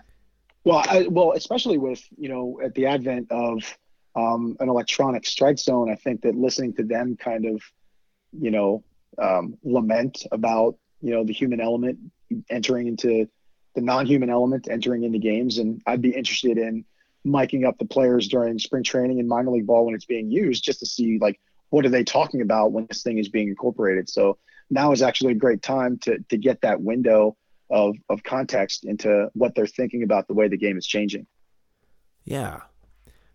Well, 0.63 0.83
I, 0.85 1.07
well, 1.07 1.31
especially 1.33 1.77
with 1.77 2.03
you 2.17 2.29
know 2.29 2.59
at 2.63 2.73
the 2.75 2.87
advent 2.87 3.31
of 3.31 3.77
um, 4.15 4.57
an 4.59 4.67
electronic 4.67 5.25
strike 5.25 5.59
zone, 5.59 5.89
I 5.89 5.95
think 5.95 6.21
that 6.23 6.35
listening 6.35 6.73
to 6.73 6.83
them 6.83 7.15
kind 7.15 7.45
of, 7.45 7.61
you 8.37 8.51
know, 8.51 8.83
um, 9.17 9.57
lament 9.63 10.25
about 10.31 10.75
you 11.01 11.11
know 11.11 11.23
the 11.23 11.33
human 11.33 11.61
element 11.61 11.99
entering 12.49 12.87
into 12.87 13.29
the 13.75 13.81
non-human 13.81 14.29
element 14.29 14.67
entering 14.69 15.03
into 15.03 15.19
games, 15.19 15.59
and 15.59 15.81
I'd 15.85 16.01
be 16.01 16.09
interested 16.09 16.57
in 16.57 16.83
miking 17.25 17.65
up 17.65 17.77
the 17.77 17.85
players 17.85 18.27
during 18.27 18.57
spring 18.57 18.83
training 18.83 19.19
and 19.19 19.29
minor 19.29 19.51
league 19.51 19.67
ball 19.67 19.85
when 19.85 19.95
it's 19.95 20.05
being 20.05 20.31
used, 20.31 20.63
just 20.63 20.79
to 20.79 20.85
see 20.85 21.19
like 21.21 21.39
what 21.69 21.85
are 21.85 21.89
they 21.89 22.03
talking 22.03 22.41
about 22.41 22.71
when 22.71 22.85
this 22.87 23.03
thing 23.03 23.17
is 23.17 23.29
being 23.29 23.47
incorporated. 23.49 24.09
So 24.09 24.37
now 24.69 24.91
is 24.91 25.01
actually 25.01 25.33
a 25.33 25.35
great 25.35 25.61
time 25.61 25.97
to 25.99 26.19
to 26.29 26.37
get 26.37 26.61
that 26.61 26.81
window 26.81 27.37
of 27.69 27.95
of 28.09 28.23
context 28.23 28.85
into 28.85 29.29
what 29.33 29.55
they're 29.55 29.67
thinking 29.67 30.03
about 30.03 30.27
the 30.27 30.33
way 30.33 30.47
the 30.47 30.57
game 30.57 30.77
is 30.77 30.85
changing. 30.85 31.27
Yeah. 32.23 32.61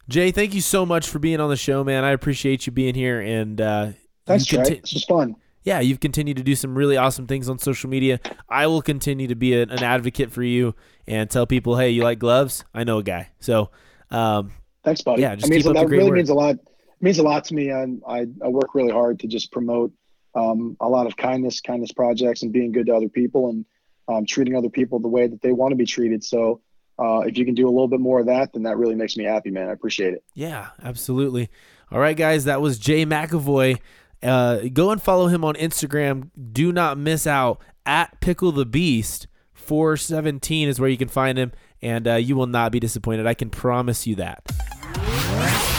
Jay, 0.09 0.31
thank 0.31 0.53
you 0.53 0.61
so 0.61 0.85
much 0.85 1.09
for 1.09 1.19
being 1.19 1.41
on 1.41 1.49
the 1.49 1.57
show, 1.57 1.85
man. 1.85 2.05
I 2.05 2.11
appreciate 2.11 2.67
you 2.67 2.73
being 2.73 2.95
here 2.95 3.21
and 3.21 3.61
uh 3.61 3.93
Thanks. 4.25 4.49
Conti- 4.49 4.81
this 4.81 4.93
was 4.93 5.05
fun 5.05 5.37
yeah, 5.65 5.81
you've 5.81 6.01
continued 6.01 6.37
to 6.39 6.43
do 6.43 6.57
some 6.57 6.75
really 6.75 6.97
awesome 6.97 7.27
things 7.27 7.49
on 7.49 7.59
social 7.59 7.89
media. 7.89 8.21
I 8.49 8.67
will 8.67 8.83
continue 8.83 9.29
to 9.29 9.35
be 9.35 9.55
a, 9.55 9.63
an 9.63 9.83
advocate 9.83 10.33
for 10.33 10.43
you 10.43 10.75
and 11.07 11.31
tell 11.31 11.47
people, 11.47 11.77
hey, 11.77 11.91
you 11.91 12.03
like 12.03 12.19
gloves? 12.19 12.65
I 12.75 12.85
know 12.85 12.99
a 12.99 13.03
guy. 13.03 13.31
So, 13.39 13.71
um, 14.11 14.53
thanks, 14.85 15.03
buddy. 15.03 15.23
Yeah, 15.23 15.37
just 15.37 15.53
I 15.53 15.57
mean, 15.57 15.75
that 15.75 15.89
really 15.89 16.05
work. 16.05 16.17
means 16.17 16.31
a 16.31 16.35
lot. 16.35 16.57
Means 17.03 17.19
a 17.19 17.23
lot 17.23 17.45
to 17.47 17.55
me. 17.55 17.73
I, 17.73 17.87
I, 18.07 18.27
I 18.43 18.49
work 18.49 18.75
really 18.75 18.93
hard 18.93 19.21
to 19.21 19.27
just 19.27 19.51
promote 19.53 19.93
um, 20.35 20.77
a 20.81 20.89
lot 20.89 21.07
of 21.07 21.17
kindness, 21.17 21.61
kindness 21.61 21.93
projects, 21.93 22.43
and 22.43 22.53
being 22.53 22.73
good 22.73 22.87
to 22.87 22.95
other 22.95 23.09
people 23.09 23.51
and 23.51 23.67
um, 24.09 24.25
treating 24.25 24.57
other 24.57 24.71
people 24.71 24.99
the 25.01 25.09
way 25.09 25.27
that 25.27 25.43
they 25.43 25.53
want 25.53 25.73
to 25.73 25.77
be 25.77 25.85
treated. 25.85 26.25
So, 26.25 26.61
uh, 26.99 27.21
if 27.21 27.37
you 27.37 27.45
can 27.45 27.55
do 27.55 27.67
a 27.67 27.71
little 27.71 27.89
bit 27.89 28.01
more 28.01 28.21
of 28.21 28.27
that, 28.27 28.53
then 28.53 28.63
that 28.63 28.77
really 28.77 28.95
makes 28.95 29.17
me 29.17 29.25
happy, 29.25 29.51
man. 29.51 29.69
I 29.69 29.73
appreciate 29.73 30.15
it. 30.15 30.23
Yeah, 30.35 30.69
absolutely. 30.83 31.51
All 31.91 31.99
right, 31.99 32.17
guys, 32.17 32.45
that 32.45 32.61
was 32.61 32.79
Jay 32.79 33.05
McAvoy. 33.05 33.81
Uh, 34.23 34.61
go 34.73 34.91
and 34.91 35.03
follow 35.03 35.27
him 35.27 35.45
on 35.45 35.55
Instagram. 35.55 36.31
Do 36.53 36.71
not 36.71 36.99
miss 36.99 37.27
out 37.27 37.61
at 37.85 38.21
Pickle 38.21 38.53
the 38.53 38.67
Beast. 38.67 39.27
417 39.55 40.69
is 40.69 40.79
where 40.79 40.89
you 40.89 40.97
can 40.97 41.09
find 41.09 41.39
him, 41.39 41.53
and 41.81 42.07
uh, 42.07 42.15
you 42.15 42.37
will 42.37 42.47
not 42.47 42.71
be 42.73 42.79
disappointed. 42.79 43.27
I 43.27 43.35
can 43.35 43.51
promise 43.51 44.07
you 44.07 44.17
that. 44.17 45.72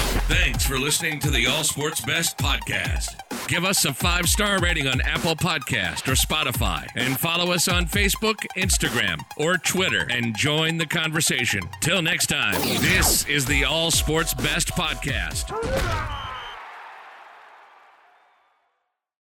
Thanks 0.54 0.68
for 0.68 0.78
listening 0.78 1.20
to 1.22 1.32
the 1.32 1.48
All 1.48 1.64
Sports 1.64 2.00
Best 2.02 2.38
podcast. 2.38 3.18
Give 3.48 3.66
us 3.66 3.86
a 3.86 3.94
five 3.94 4.30
star 4.30 4.60
rating 4.60 4.88
on 4.88 5.02
Apple 5.02 5.36
Podcast 5.36 6.08
or 6.08 6.12
Spotify, 6.12 6.88
and 6.94 7.20
follow 7.20 7.52
us 7.52 7.68
on 7.68 7.88
Facebook, 7.88 8.36
Instagram, 8.56 9.20
or 9.36 9.58
Twitter, 9.58 10.08
and 10.12 10.38
join 10.38 10.78
the 10.78 10.86
conversation. 10.86 11.64
Till 11.82 12.04
next 12.04 12.28
time, 12.28 12.54
this 12.82 13.28
is 13.28 13.48
the 13.48 13.64
All 13.64 13.90
Sports 13.90 14.36
Best 14.36 14.68
podcast. 14.74 15.50